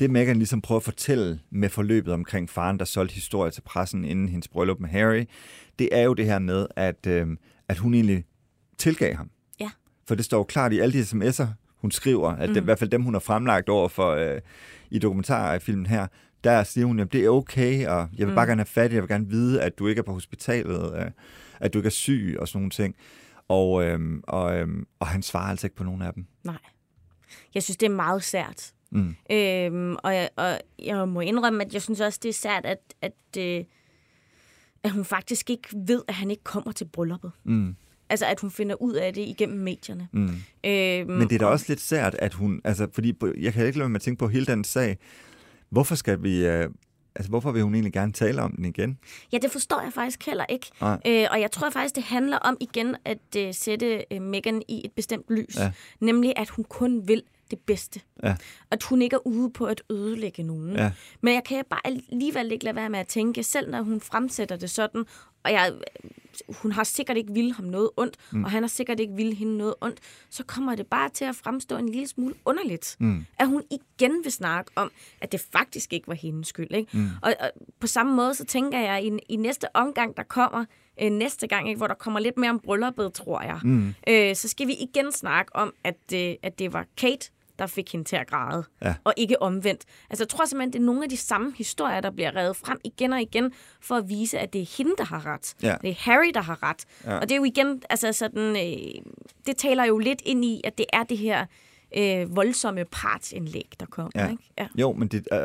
[0.00, 4.04] det Meghan ligesom prøver at fortælle med forløbet omkring faren, der solgte historie til pressen
[4.04, 5.24] inden hendes bryllup med Harry,
[5.78, 7.38] det er jo det her med, at, øhm,
[7.68, 8.24] at hun egentlig
[8.78, 9.30] tilgav ham.
[9.60, 9.70] Ja.
[10.08, 12.78] For det står jo klart i alle de sms'er, hun skriver, at det, i hvert
[12.78, 14.40] fald dem, hun har fremlagt over for øh,
[14.90, 16.06] i dokumentarfilmen her,
[16.44, 18.94] der siger hun, at det er okay, og jeg vil bare gerne have fat i,
[18.94, 21.10] jeg vil gerne vide, at du ikke er på hospitalet, øh,
[21.60, 22.94] at du ikke er syg og sådan nogle ting.
[23.48, 26.26] Og, øhm, og, øhm, og han svarer altså ikke på nogen af dem.
[26.44, 26.58] Nej.
[27.54, 28.73] Jeg synes, det er meget sært.
[28.94, 29.14] Mm.
[29.30, 32.78] Øhm, og, jeg, og jeg må indrømme, at jeg synes også, det er sært, at,
[33.02, 33.64] at, øh,
[34.82, 37.32] at hun faktisk ikke ved, at han ikke kommer til brylluppet.
[37.44, 37.76] Mm.
[38.08, 40.08] Altså, at hun finder ud af det igennem medierne.
[40.12, 40.22] Mm.
[40.64, 42.60] Øhm, Men det er da og- også lidt sært, at hun...
[42.64, 44.98] Altså, fordi jeg kan ikke lade være med at tænke på hele den sag.
[45.70, 46.46] Hvorfor skal vi...
[46.46, 46.68] Øh,
[47.16, 48.98] altså, hvorfor vil hun egentlig gerne tale om den igen?
[49.32, 50.66] Ja, det forstår jeg faktisk heller ikke.
[50.80, 50.98] Nej.
[51.06, 54.82] Øh, og jeg tror faktisk, det handler om igen at øh, sætte øh, Meghan i
[54.84, 55.56] et bestemt lys.
[55.56, 55.72] Ja.
[56.00, 58.00] Nemlig, at hun kun vil det bedste.
[58.22, 58.36] Ja.
[58.70, 60.76] At hun ikke er ude på at ødelægge nogen.
[60.76, 60.92] Ja.
[61.20, 64.56] Men jeg kan bare alligevel ikke lade være med at tænke, selv når hun fremsætter
[64.56, 65.04] det sådan,
[65.44, 65.72] og jeg,
[66.48, 68.44] hun har sikkert ikke ville ham noget ondt, mm.
[68.44, 69.98] og han har sikkert ikke ville hende noget ondt,
[70.30, 72.96] så kommer det bare til at fremstå en lille smule underligt.
[72.98, 73.26] Mm.
[73.38, 74.90] At hun igen vil snakke om,
[75.20, 76.70] at det faktisk ikke var hendes skyld.
[76.70, 76.98] Ikke?
[76.98, 77.08] Mm.
[77.22, 80.64] Og, og på samme måde, så tænker jeg, i, i næste omgang, der kommer,
[81.02, 83.94] øh, næste gang, ikke, hvor der kommer lidt mere om brylluppet, tror jeg, mm.
[84.08, 87.92] øh, så skal vi igen snakke om, at, øh, at det var Kate, der fik
[87.92, 88.94] hende til at græde, Ja.
[89.04, 89.82] og ikke omvendt.
[90.10, 92.80] Altså, jeg tror simpelthen, det er nogle af de samme historier, der bliver revet frem
[92.84, 95.54] igen og igen, for at vise, at det er hende, der har ret.
[95.62, 95.76] Ja.
[95.82, 96.84] Det er Harry, der har ret.
[97.04, 97.16] Ja.
[97.16, 99.02] Og det er jo igen, altså sådan, øh,
[99.46, 101.46] det taler jo lidt ind i, at det er det her
[101.96, 104.10] øh, voldsomme partsindlæg, der kommer.
[104.14, 104.30] Ja.
[104.30, 104.42] Ikke?
[104.58, 104.66] Ja.
[104.78, 105.38] Jo, men det, øh,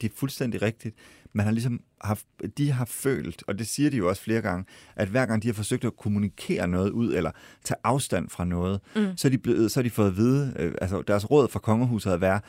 [0.00, 0.96] det er fuldstændig rigtigt.
[1.36, 2.26] Man har ligesom haft,
[2.58, 4.64] de har følt, og det siger de jo også flere gange,
[4.96, 7.30] at hver gang de har forsøgt at kommunikere noget ud, eller
[7.64, 9.16] tage afstand fra noget, mm.
[9.16, 11.58] så, er de blevet, så har de fået at vide, øh, altså deres råd fra
[11.58, 12.40] kongehuset at være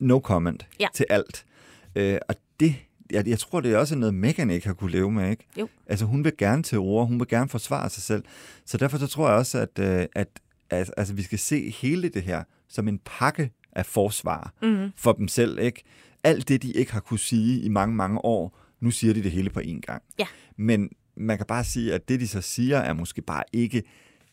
[0.00, 0.86] no comment Ja.
[0.94, 1.44] til alt.
[1.94, 2.74] Øh, og det,
[3.10, 5.46] jeg, jeg tror, det er også noget, Meghan ikke har kunne leve med, ikke?
[5.58, 5.68] Jo.
[5.86, 8.24] Altså, hun vil gerne til ord, hun vil gerne forsvare sig selv.
[8.64, 10.28] Så derfor så tror jeg også, at, øh, at,
[10.70, 14.90] at altså, vi skal se hele det her som en pakke af forsvar mm-hmm.
[14.96, 15.82] for dem selv, ikke?
[16.24, 19.30] Alt det, de ikke har kunne sige i mange, mange år, nu siger de det
[19.30, 20.02] hele på én gang.
[20.18, 20.26] Ja.
[20.56, 23.82] Men man kan bare sige, at det, de så siger, er måske bare ikke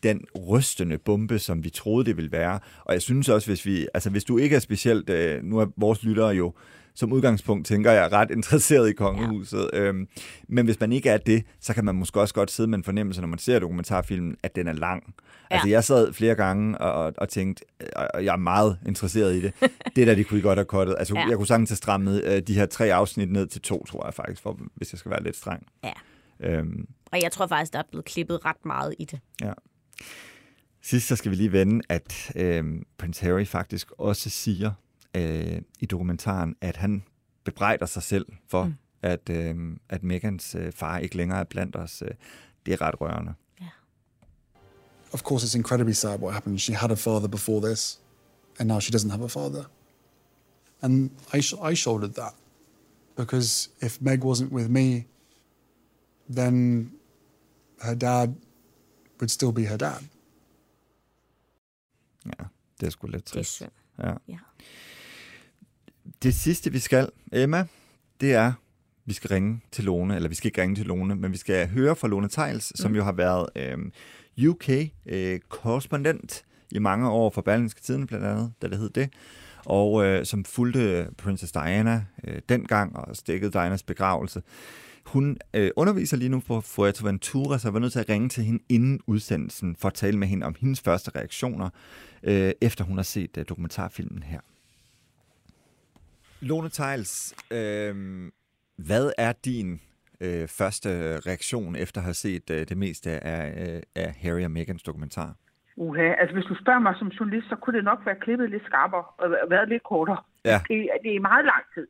[0.02, 2.60] den rystende bombe, som vi troede, det ville være.
[2.84, 5.66] Og jeg synes også, hvis vi, altså hvis du ikke er specielt, øh, nu er
[5.76, 6.54] vores lyttere jo
[6.98, 9.70] som udgangspunkt, tænker jeg, ret interesseret i kongehuset.
[9.72, 9.78] Ja.
[9.78, 10.08] Øhm,
[10.48, 12.84] men hvis man ikke er det, så kan man måske også godt sidde med en
[12.84, 15.14] fornemmelse, når man ser dokumentarfilmen, at den er lang.
[15.50, 15.54] Ja.
[15.54, 17.64] Altså jeg sad flere gange og, og, og tænkte,
[17.96, 19.52] og og jeg er meget interesseret i det.
[19.96, 20.96] det der, de kunne godt have kottet.
[20.98, 21.28] Altså ja.
[21.28, 24.14] jeg kunne sagtens have strammet øh, de her tre afsnit ned til to, tror jeg
[24.14, 25.66] faktisk, for, hvis jeg skal være lidt streng.
[25.84, 25.92] ja.
[26.40, 29.20] Øhm, Og jeg tror faktisk, der er blevet klippet ret meget i det.
[29.42, 29.52] Ja.
[30.82, 32.64] Sidst så skal vi lige vende, at øh,
[32.98, 34.72] Prince Harry faktisk også siger
[35.18, 37.04] øh, i dokumentaren, at han
[37.44, 38.74] bebrejder sig selv for, mm.
[39.02, 42.02] at, øh, at Megans øh, far ikke længere er blandt os.
[42.02, 42.10] Øh,
[42.66, 43.34] det er ret rørende.
[43.62, 43.70] Yeah.
[45.12, 46.58] Of course, it's incredibly sad what happened.
[46.58, 48.00] She had a father before this,
[48.58, 49.64] and now she doesn't have a father.
[50.82, 52.34] And I, sh- I shouldered that
[53.16, 55.06] because if Meg wasn't with me,
[56.34, 56.90] then
[57.80, 58.34] her dad
[59.20, 60.04] would still be her dad.
[62.26, 62.44] Ja,
[62.80, 63.58] det er sgu lidt trist.
[63.58, 63.70] Det er synd.
[63.98, 64.14] Ja.
[64.28, 64.38] ja.
[66.22, 67.66] Det sidste, vi skal, Emma,
[68.20, 68.52] det er,
[69.04, 71.68] vi skal ringe til Lone, eller vi skal ikke ringe til Lone, men vi skal
[71.68, 72.76] høre fra Lone Tejls, mm.
[72.76, 73.78] som jo har været øh,
[74.48, 79.12] UK-korrespondent øh, i mange år for Berlingske Tiden, blandt andet, da det hed det,
[79.64, 84.42] og øh, som fulgte Princess Diana øh, dengang og stikket Dianas begravelse.
[85.06, 88.44] Hun øh, underviser lige nu på Fuerteventura, så jeg var nødt til at ringe til
[88.44, 91.70] hende inden udsendelsen for at tale med hende om hendes første reaktioner,
[92.22, 94.40] øh, efter hun har set øh, dokumentarfilmen her.
[96.40, 97.94] Lone Tejls, øh,
[98.76, 99.80] hvad er din
[100.20, 100.88] øh, første
[101.28, 105.34] reaktion efter at have set øh, det meste af, øh, af Harry og Megans dokumentar?
[105.76, 108.64] Uha, altså hvis du spørger mig som journalist, så kunne det nok være klippet lidt
[108.64, 110.22] skarpere og været lidt kortere.
[110.44, 110.60] Ja.
[110.68, 111.86] Det, det er meget lang tid.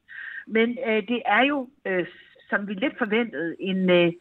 [0.47, 2.07] Men øh, det er jo, øh,
[2.51, 4.13] som vi lidt forventede, en, øh,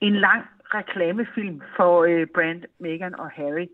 [0.00, 0.42] en lang
[0.74, 3.66] reklamefilm for øh, Brand, Meghan og Harry,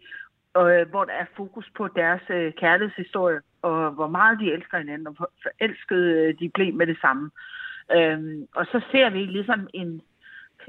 [0.57, 5.07] øh, hvor der er fokus på deres øh, kærlighedshistorie, og hvor meget de elsker hinanden,
[5.07, 7.31] og hvor forelskede øh, de blev med det samme.
[7.97, 10.03] Øhm, og så ser vi ligesom en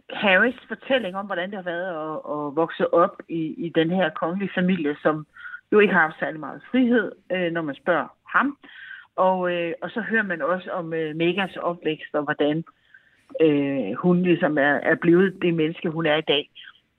[0.10, 4.10] Harrys fortælling om, hvordan det har været at, at vokse op i, i den her
[4.10, 5.26] kongelige familie, som
[5.72, 8.58] jo ikke har haft særlig meget frihed, øh, når man spørger ham.
[9.16, 12.64] Og, øh, og så hører man også om øh, Megans opvækst, og hvordan
[13.42, 16.50] øh, hun ligesom er, er blevet det menneske, hun er i dag.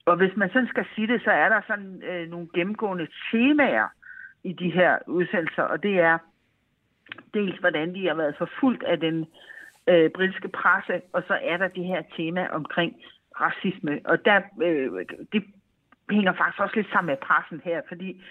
[0.05, 3.87] Og hvis man sådan skal sige det, så er der sådan øh, nogle gennemgående temaer
[4.45, 6.17] i de her udsendelser, og det er
[7.33, 9.25] dels, hvordan de har været forfulgt af den
[9.87, 12.95] øh, britiske presse, og så er der det her tema omkring
[13.41, 13.99] racisme.
[14.05, 15.43] Og der, øh, det
[16.09, 18.21] hænger faktisk også lidt sammen med pressen her, fordi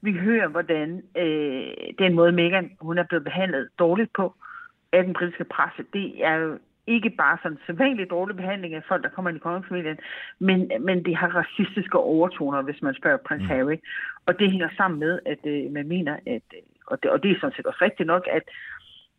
[0.00, 4.34] vi hører, hvordan øh, den måde Meghan hun er blevet behandlet dårligt på
[4.92, 6.58] af den britiske presse, det er jo
[6.94, 9.98] ikke bare sådan sædvanlig dårlig behandling af folk, der kommer ind i kongefamilien,
[10.38, 13.48] men, men det har racistiske overtoner, hvis man spørger prins mm.
[13.48, 13.76] Harry.
[14.26, 17.30] Og det hænger sammen med, at øh, man mener, at, øh, og det, og det
[17.30, 18.42] er sådan set også rigtigt nok, at,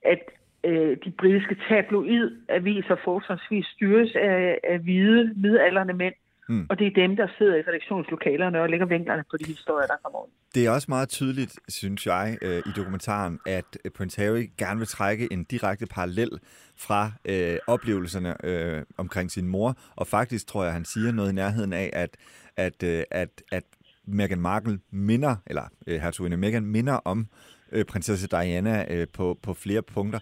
[0.02, 0.22] at
[0.64, 6.14] øh, de britiske tabloidaviser forholdsvis styres af, af hvide, midalderne mænd,
[6.50, 6.66] Mm.
[6.70, 9.96] Og det er dem, der sidder i redaktionslokalerne og lægger vinklerne på de historier, der
[10.04, 10.30] kommer ud.
[10.56, 14.88] Det er også meget tydeligt, synes jeg, øh, i dokumentaren, at Prince Harry gerne vil
[14.88, 16.30] trække en direkte parallel
[16.78, 21.36] fra øh, oplevelserne øh, omkring sin mor, og faktisk tror jeg, han siger noget i
[21.36, 22.18] nærheden af, at,
[22.58, 23.64] at, øh, at, at
[24.06, 27.28] Meghan Markle minder, eller øh, hertuginde Meghan minder om
[27.72, 30.20] øh, prinsesse Diana øh, på, på flere punkter.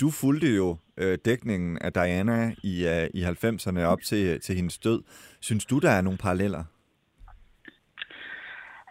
[0.00, 4.78] Du fulgte jo øh, dækningen af Diana i, øh, i 90'erne op til, til hendes
[4.78, 5.02] død.
[5.40, 6.64] Synes du, der er nogle paralleller?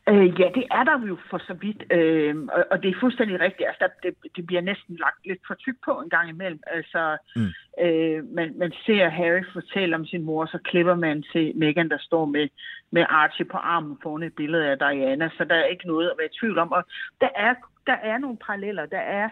[0.10, 3.40] Øh, ja, det er der jo for så vidt, øh, og, og det er fuldstændig
[3.40, 3.68] rigtigt.
[3.68, 6.60] Altså, det, det bliver næsten lagt lidt for tyk på en gang imellem.
[6.68, 7.52] Altså, mm.
[7.86, 11.98] øh, man, man ser Harry fortælle om sin mor, så klipper man til Meghan, der
[11.98, 12.48] står med,
[12.92, 16.18] med Archie på armen foran et billede af Diana, så der er ikke noget at
[16.18, 16.72] være i tvivl om.
[16.72, 16.84] Og
[17.22, 17.54] der er,
[17.88, 18.86] der er nogle paralleller.
[18.86, 19.30] Der er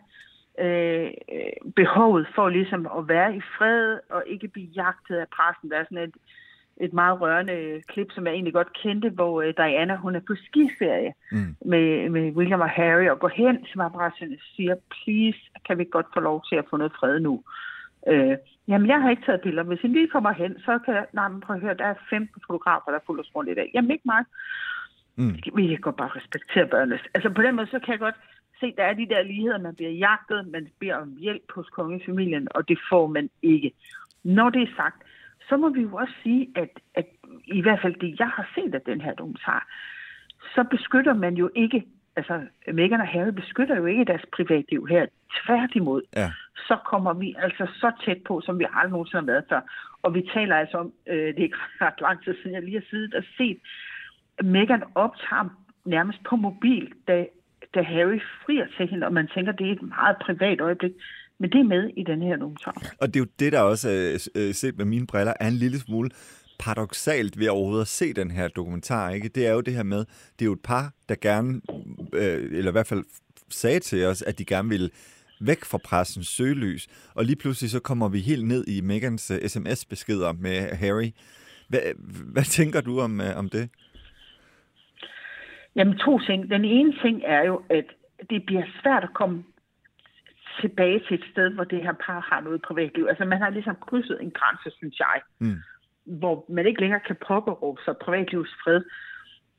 [0.59, 1.11] øh,
[1.75, 5.69] behovet for ligesom at være i fred og ikke blive jagtet af pressen.
[5.71, 6.15] Der er sådan et,
[6.77, 10.35] et meget rørende klip, som jeg egentlig godt kendte, hvor øh, Diana hun er på
[10.47, 11.55] skiferie mm.
[11.65, 15.85] med, med William og Harry og går hen til paparazzierne og siger, please, kan vi
[15.91, 17.43] godt få lov til at få noget fred nu?
[18.07, 18.37] Øh,
[18.67, 19.63] jamen, jeg har ikke taget billeder.
[19.63, 21.05] Hvis I lige kommer hen, så kan jeg...
[21.13, 23.71] Nej, men prøv at høre, der er 15 fotografer, der fuldt rundt i dag.
[23.73, 24.23] Jamen, ikke mig.
[25.15, 25.35] Mm.
[25.55, 26.99] Vi kan godt bare respektere børnene.
[27.13, 28.19] Altså, på den måde, så kan jeg godt
[28.59, 32.47] se, der er de der ligheder, man bliver jagtet, man beder om hjælp hos kongefamilien,
[32.55, 33.71] og det får man ikke.
[34.23, 35.03] Når det er sagt,
[35.49, 37.05] så må vi jo også sige, at, at
[37.45, 39.67] i hvert fald det, jeg har set af den her dokumentar,
[40.55, 41.85] så beskytter man jo ikke,
[42.15, 42.41] altså
[42.73, 45.05] Meghan og Harry beskytter jo ikke deres privatliv her.
[45.45, 46.31] Tværtimod, ja.
[46.55, 49.61] så kommer vi altså så tæt på, som vi aldrig nogensinde har været før.
[50.01, 52.79] Og vi taler altså om, øh, det er ikke ret lang tid siden, jeg lige
[52.79, 53.57] har siddet og set,
[54.43, 55.49] Meghan optager
[55.85, 57.25] nærmest på mobil, da
[57.75, 60.91] da Harry frier til hende, og man tænker, det er et meget privat øjeblik.
[61.39, 62.93] Men det er med i den her dokumentar.
[63.01, 65.53] Og det er jo det, der også øh, øh set med mine briller, er en
[65.53, 66.09] lille smule
[66.59, 69.09] paradoxalt ved overhovedet at se den her dokumentar.
[69.09, 69.29] Ikke?
[69.29, 69.99] Det er jo det her med,
[70.39, 71.61] det er jo et par, der gerne,
[72.13, 73.03] øh, eller i hvert fald
[73.49, 74.89] sagde til os, at de gerne ville
[75.41, 76.87] væk fra pressens søgelys.
[77.13, 81.11] Og lige pludselig så kommer vi helt ned i Megans øh, uh, sms-beskeder med Harry.
[81.67, 81.79] Hvad,
[82.33, 83.69] hvad tænker du om, uh, om det?
[85.75, 86.49] Jamen to ting.
[86.49, 87.85] Den ene ting er jo, at
[88.29, 89.43] det bliver svært at komme
[90.61, 93.05] tilbage til et sted, hvor det her par har noget privatliv.
[93.09, 95.57] Altså man har ligesom krydset en grænse, synes jeg, mm.
[96.05, 98.83] hvor man ikke længere kan påberåbe sig privatlivsfred.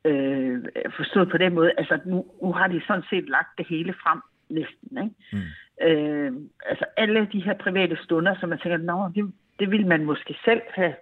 [0.05, 0.65] Øh,
[0.97, 4.21] forstået på den måde, altså nu, nu har de sådan set lagt det hele frem
[4.49, 5.05] næsten.
[5.05, 5.15] Ikke?
[5.33, 5.87] Mm.
[5.87, 6.33] Øh,
[6.67, 10.37] altså alle de her private stunder, som man tænker, Nå, det, det ville man måske
[10.45, 10.95] selv have,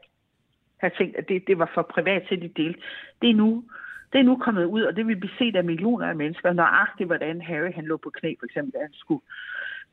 [0.78, 2.76] have tænkt, at det, det var for privat til de del.
[3.22, 3.64] Det er nu
[4.12, 7.08] det er nu kommet ud, og det vil blive set af millioner af mennesker, nøjagtigt
[7.08, 9.22] hvordan Harry han lå på knæ, for eksempel, da han skulle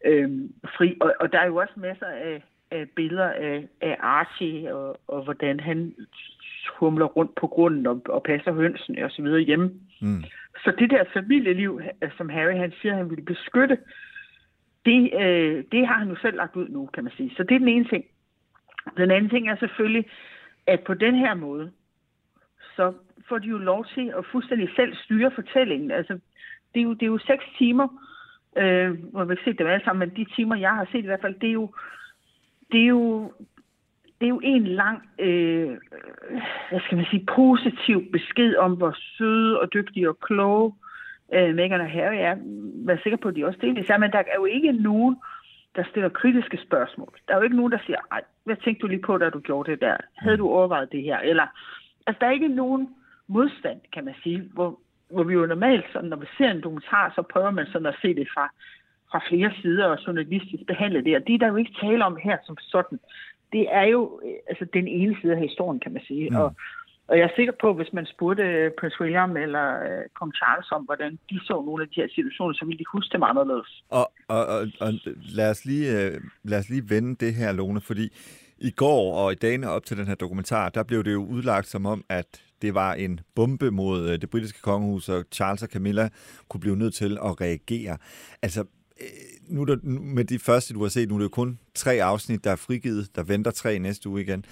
[0.05, 0.29] øh,
[0.77, 0.97] fri.
[1.01, 5.23] Og, og der er jo også masser af, af billeder af, af Archie, og, og
[5.23, 5.95] hvordan han
[6.79, 9.71] humler rundt på grunden og, og passer hønsen og så videre hjemme.
[10.01, 10.23] Mm.
[10.63, 11.81] Så det der familieliv,
[12.17, 13.77] som Harry han siger, han ville beskytte,
[14.85, 17.31] det, øh, det har han jo selv lagt ud nu, kan man sige.
[17.37, 18.05] Så det er den ene ting.
[18.97, 20.05] Den anden ting er selvfølgelig,
[20.67, 21.71] at på den her måde,
[22.75, 22.93] så
[23.29, 25.91] får de jo lov til at fuldstændig selv styre fortællingen.
[25.91, 26.13] Altså,
[26.73, 27.87] det er jo, det er jo seks timer,
[28.57, 31.09] øh, hvor vi ikke set dem alle sammen, men de timer, jeg har set i
[31.11, 31.69] hvert fald, det er jo,
[32.71, 33.31] det er jo,
[34.19, 35.77] det er jo en lang, øh,
[36.69, 40.73] hvad skal man sige, positiv besked om, hvor søde og dygtige og kloge
[41.33, 42.35] øh, Meghan og Harry er.
[42.85, 45.15] Vær sikker på, at de også delvis er, men der er jo ikke nogen,
[45.75, 47.13] der stiller kritiske spørgsmål.
[47.27, 49.39] Der er jo ikke nogen, der siger, Ej, hvad tænkte du lige på, da du
[49.39, 49.97] gjorde det der?
[50.15, 51.19] Havde du overvejet det her?
[51.19, 51.47] Eller,
[52.07, 52.89] altså, der er ikke nogen
[53.27, 57.11] modstand, kan man sige, hvor, hvor vi jo normalt, sådan, når vi ser en dokumentar,
[57.15, 58.45] så prøver man sådan at se det fra,
[59.11, 61.15] fra flere sider og journalistisk behandle det.
[61.15, 62.99] Og det er der jo ikke tale om her som sådan.
[63.53, 66.29] Det er jo øh, altså, den ene side af historien, kan man sige.
[66.29, 66.35] Mm.
[66.35, 66.55] Og,
[67.07, 70.33] og jeg er sikker på, at hvis man spurgte øh, Prince William eller uh, Kong
[70.35, 73.29] Charles om, hvordan de så nogle af de her situationer, så ville de huske meget
[73.29, 73.83] anderledes.
[73.89, 74.93] Og, og, og, og
[75.37, 76.13] lad, os lige, uh,
[76.43, 78.05] lad os lige vende det her, Lone, fordi
[78.57, 81.67] i går og i dagene op til den her dokumentar, der blev det jo udlagt
[81.67, 85.69] som om, at det var en bombe mod øh, det britiske kongehus, og Charles og
[85.69, 86.09] Camilla
[86.49, 87.97] kunne blive nødt til at reagere.
[88.41, 88.61] Altså,
[89.01, 89.77] øh, nu er der,
[90.17, 92.55] med de første, du har set, nu er det jo kun tre afsnit, der er
[92.67, 93.15] frigivet.
[93.15, 94.45] Der venter tre næste uge igen.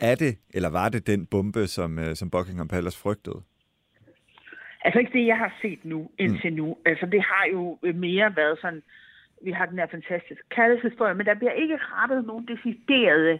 [0.00, 3.40] Er det, eller var det den bombe, som, øh, som Buckingham Palace frygtede?
[4.84, 6.56] Altså ikke det, jeg har set nu, indtil mm.
[6.56, 6.76] nu.
[6.86, 8.82] Altså det har jo mere været sådan,
[9.44, 13.38] vi har den her fantastiske kaldelseshistorie, men der bliver ikke rettet nogen deciderede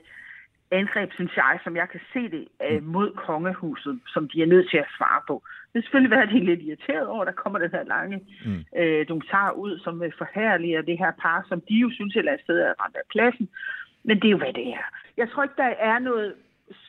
[0.71, 2.89] angreb, synes jeg, som jeg kan se det, øh, mm.
[2.89, 5.43] mod kongehuset, som de er nødt til at svare på.
[5.73, 8.65] Det er selvfølgelig været de lidt irriteret over, der kommer den her lange mm.
[8.81, 12.33] øh, dokumentar ud, som øh, forhærliger det her par, som de jo synes et eller
[12.33, 13.49] andet sted er ramt af pladsen.
[14.05, 14.87] Men det er jo, hvad det er.
[15.17, 16.35] Jeg tror ikke, der er noget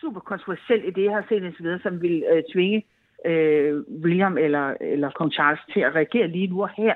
[0.02, 2.86] super kontroversielt i det, jeg har set indtil videre, som vil øh, tvinge
[3.26, 6.96] øh, William eller, eller kong Charles til at reagere lige nu og her.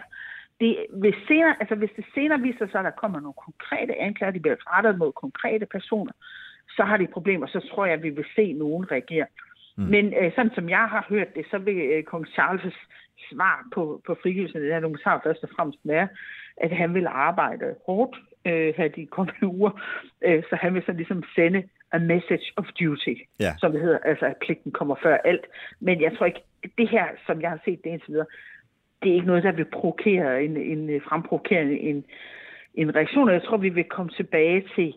[0.59, 4.32] Det, hvis, senere, altså hvis det senere viser sig, at der kommer nogle konkrete anklager,
[4.32, 6.11] de bliver rettet mod konkrete personer,
[6.80, 9.25] så har de problemer, så tror jeg, at vi vil se nogen reagere.
[9.77, 9.84] Mm.
[9.84, 12.82] Men øh, sådan som jeg har hørt det, så vil øh, kong Charles'
[13.30, 16.07] svar på, på frigivelsen af den her dokumentar først og fremmest være,
[16.57, 18.15] at han vil arbejde hårdt
[18.45, 19.71] øh, her de kommende uger,
[20.21, 23.51] øh, så han vil så ligesom sende a message of duty, ja.
[23.57, 25.45] som det hedder, altså at pligten kommer før alt.
[25.80, 26.43] Men jeg tror ikke,
[26.77, 28.25] det her, som jeg har set det indtil videre,
[29.03, 32.05] det er ikke noget, der vil provokere en, en fremprovokere en,
[32.73, 34.93] en reaktion, og jeg tror, vi vil komme tilbage til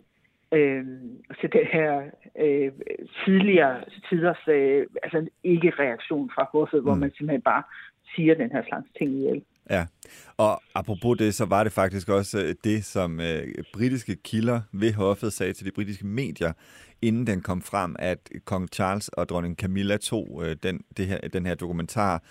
[0.53, 0.85] øh,
[1.41, 2.03] til den her
[2.45, 2.73] øh,
[3.25, 6.85] tidligere tiders øh, altså ikke-reaktion fra hoffet, mm.
[6.85, 7.63] hvor man simpelthen bare
[8.15, 9.43] siger den her slags ting ihjel.
[9.71, 9.87] Ja,
[10.37, 14.93] og apropos det, så var det faktisk også øh, det, som øh, britiske kilder ved
[14.93, 16.53] hoffet sagde til de britiske medier,
[17.03, 21.19] inden den kom frem, at kong Charles og dronning Camilla tog øh, den, det her,
[21.19, 22.23] den her dokumentar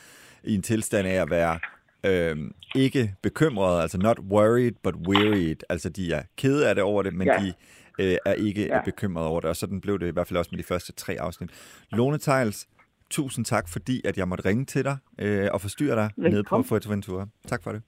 [0.43, 1.59] i en tilstand af at være
[2.05, 2.37] øh,
[2.75, 5.55] ikke bekymrede, altså not worried, but wearied.
[5.69, 7.37] Altså de er kede af det over det, men ja.
[7.39, 7.53] de
[8.01, 8.81] øh, er ikke ja.
[8.85, 11.17] bekymret over det, og sådan blev det i hvert fald også med de første tre
[11.19, 11.49] afsnit.
[11.91, 12.67] Lone Tejls,
[13.09, 16.31] tusind tak, fordi at jeg måtte ringe til dig øh, og forstyrre dig Velkommen.
[16.31, 17.27] nede på Fuerteventura.
[17.47, 17.81] Tak for det.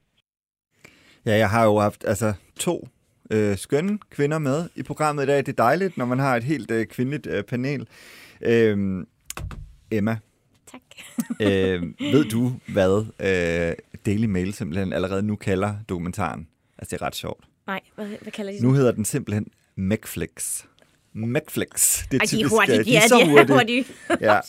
[1.25, 2.87] Ja, jeg har jo haft altså to
[3.31, 5.37] øh, skønne kvinder med i programmet i dag.
[5.37, 7.87] Det er dejligt, når man har et helt øh, kvindeligt øh, panel.
[8.41, 9.05] Øh,
[9.91, 10.17] Emma.
[10.71, 10.81] Tak.
[11.39, 11.81] øh,
[12.13, 16.47] ved du, hvad øh, Daily Mail simpelthen allerede nu kalder dokumentaren?
[16.77, 17.43] Altså, det er ret sjovt.
[17.67, 18.63] Nej, hvad, hvad kalder de det?
[18.63, 20.63] Nu hedder den simpelthen Macflix.
[21.13, 22.03] Macflix.
[22.11, 22.77] Det er Ej, de er hurtige.
[22.77, 23.85] De, de er, så er hurtige.
[24.21, 24.39] ja.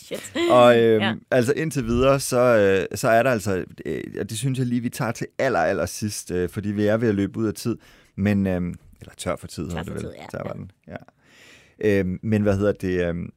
[0.50, 1.14] Og øhm, ja.
[1.30, 4.88] altså indtil videre, så, øh, så er der altså, øh, det synes jeg lige, vi
[4.88, 7.76] tager til aller, aller sidst, øh, fordi vi er ved at løbe ud af tid.
[8.16, 8.62] Men, øh,
[9.00, 10.00] eller tør for tid, tør det vel.
[10.00, 10.42] Tid, ja.
[10.44, 10.70] var den.
[10.88, 10.96] Ja.
[11.78, 13.08] Øh, men hvad hedder det?
[13.08, 13.28] Øh,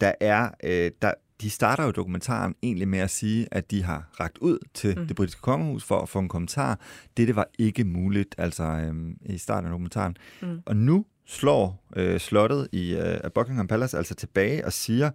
[0.00, 4.10] der er, øh, der, de starter jo dokumentaren egentlig med at sige, at de har
[4.20, 5.06] ragt ud til mm.
[5.06, 6.78] det britiske kongehus for at få en kommentar.
[7.16, 10.16] Det, det var ikke muligt, altså øhm, i starten af dokumentaren.
[10.42, 10.60] Mm.
[10.66, 15.10] Og nu slår øh, slottet i øh, Buckingham Palace altså tilbage og siger,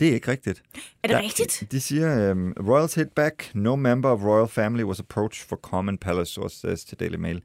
[0.00, 0.62] det er ikke rigtigt.
[1.02, 1.72] Er det Der, rigtigt?
[1.72, 5.98] De siger, um, Royals hit back, no member of royal family was approached for common
[5.98, 7.42] palace, source says to Daily Mail.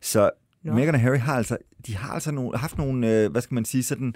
[0.00, 0.30] Så
[0.62, 0.74] Nå.
[0.74, 1.56] Meghan og Harry har altså,
[1.86, 4.14] de har altså nogle, haft nogle, øh, hvad skal man sige, sådan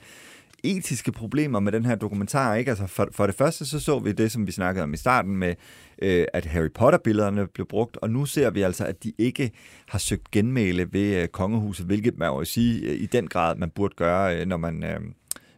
[0.64, 2.54] etiske problemer med den her dokumentar.
[2.54, 2.70] Ikke?
[2.70, 5.36] Altså for, for det første så så vi det, som vi snakkede om i starten
[5.36, 5.54] med,
[6.02, 9.50] øh, at Harry Potter-billederne blev brugt, og nu ser vi altså, at de ikke
[9.88, 13.70] har søgt genmæle ved øh, kongehuset, hvilket man jo sige øh, i den grad, man
[13.70, 14.84] burde gøre, øh, når man...
[14.84, 15.00] Øh,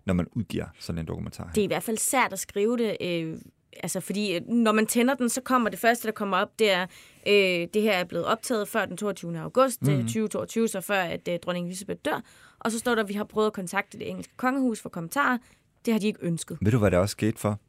[0.07, 1.51] når man udgiver sådan en dokumentar.
[1.55, 3.37] Det er i hvert fald sært at skrive det, øh,
[3.83, 6.71] altså fordi øh, når man tænder den, så kommer det første, der kommer op, det
[6.71, 6.87] er,
[7.27, 9.39] øh, det her er blevet optaget før den 22.
[9.39, 10.03] august mm.
[10.03, 12.21] 2022, så før at øh, dronning Elisabeth dør.
[12.59, 15.39] Og så står der, at vi har prøvet at kontakte det engelske kongehus for kommentarer.
[15.85, 16.59] Det har de ikke ønsket.
[16.61, 17.61] Ved du, hvad der også skete for?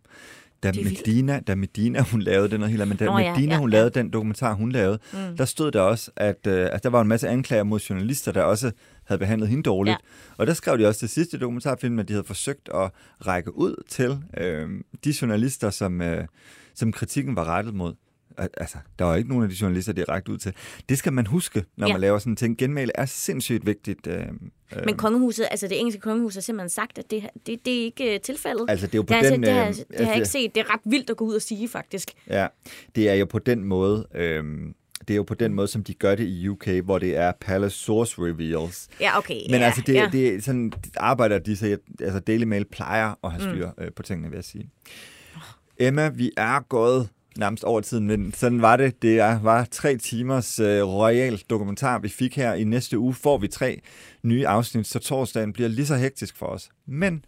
[0.63, 3.69] Da Medina, da Medina, hun lavede den, og hele, men da Nå, Medina, ja, hun
[3.69, 3.77] ja.
[3.77, 5.37] lavede den dokumentar, hun lavede, mm.
[5.37, 8.43] der stod der også, at, øh, at der var en masse anklager mod journalister, der
[8.43, 8.71] også
[9.03, 9.93] havde behandlet hende dårligt.
[9.93, 10.33] Ja.
[10.37, 12.91] Og der skrev de også til sidste dokumentarfilm, at de havde forsøgt at
[13.27, 14.69] række ud til øh,
[15.03, 16.27] de journalister, som, øh,
[16.75, 17.93] som kritikken var rettet mod
[18.37, 20.53] altså, der var ikke nogen af de journalister direkte ud til.
[20.89, 21.93] Det skal man huske, når ja.
[21.93, 22.57] man laver sådan en ting.
[22.57, 24.07] Genmæle er sindssygt vigtigt.
[24.07, 24.19] Øh,
[24.75, 24.85] øh.
[24.85, 28.15] Men kongehuset, altså det engelske kongehus har simpelthen sagt, at det, det, det er ikke
[28.15, 28.65] uh, tilfældet.
[28.69, 29.43] Altså det er jo på det den...
[29.43, 30.55] det, har, det har jeg ikke set.
[30.55, 32.11] Det er ret vildt at gå ud og sige, faktisk.
[32.29, 32.47] Ja,
[32.95, 34.07] det er jo på den måde...
[34.15, 34.43] Øh,
[35.07, 37.31] det er jo på den måde, som de gør det i UK, hvor det er
[37.41, 38.87] Palace Source Reveals.
[39.01, 39.41] Ja, okay.
[39.49, 40.09] Men ja, altså, det, ja.
[40.11, 43.83] det sådan, arbejder de så, altså Daily Mail plejer at have styr mm.
[43.83, 44.69] øh, på tingene, vil jeg sige.
[45.79, 49.01] Emma, vi er gået nærmest over tiden, men sådan var det.
[49.01, 52.53] Det er, var tre timers øh, royal dokumentar, vi fik her.
[52.53, 53.81] I næste uge får vi tre
[54.23, 56.69] nye afsnit, så torsdagen bliver lige så hektisk for os.
[56.85, 57.25] Men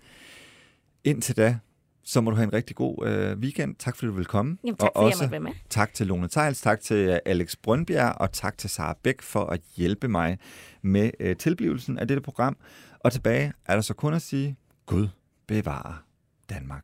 [1.03, 1.57] indtil da,
[2.03, 3.76] så må du have en rigtig god øh, weekend.
[3.76, 4.57] Tak fordi du vil komme.
[4.64, 5.51] Jamen, tak og også være med.
[5.70, 9.45] tak til Lone Tejls, tak til øh, Alex Brøndbjerg, og tak til Sara Bæk for
[9.45, 10.38] at hjælpe mig
[10.82, 12.57] med øh, tilblivelsen af dette program.
[12.99, 14.55] Og tilbage er der så kun at sige,
[14.86, 15.07] Gud
[15.47, 15.95] bevare
[16.49, 16.84] Danmark.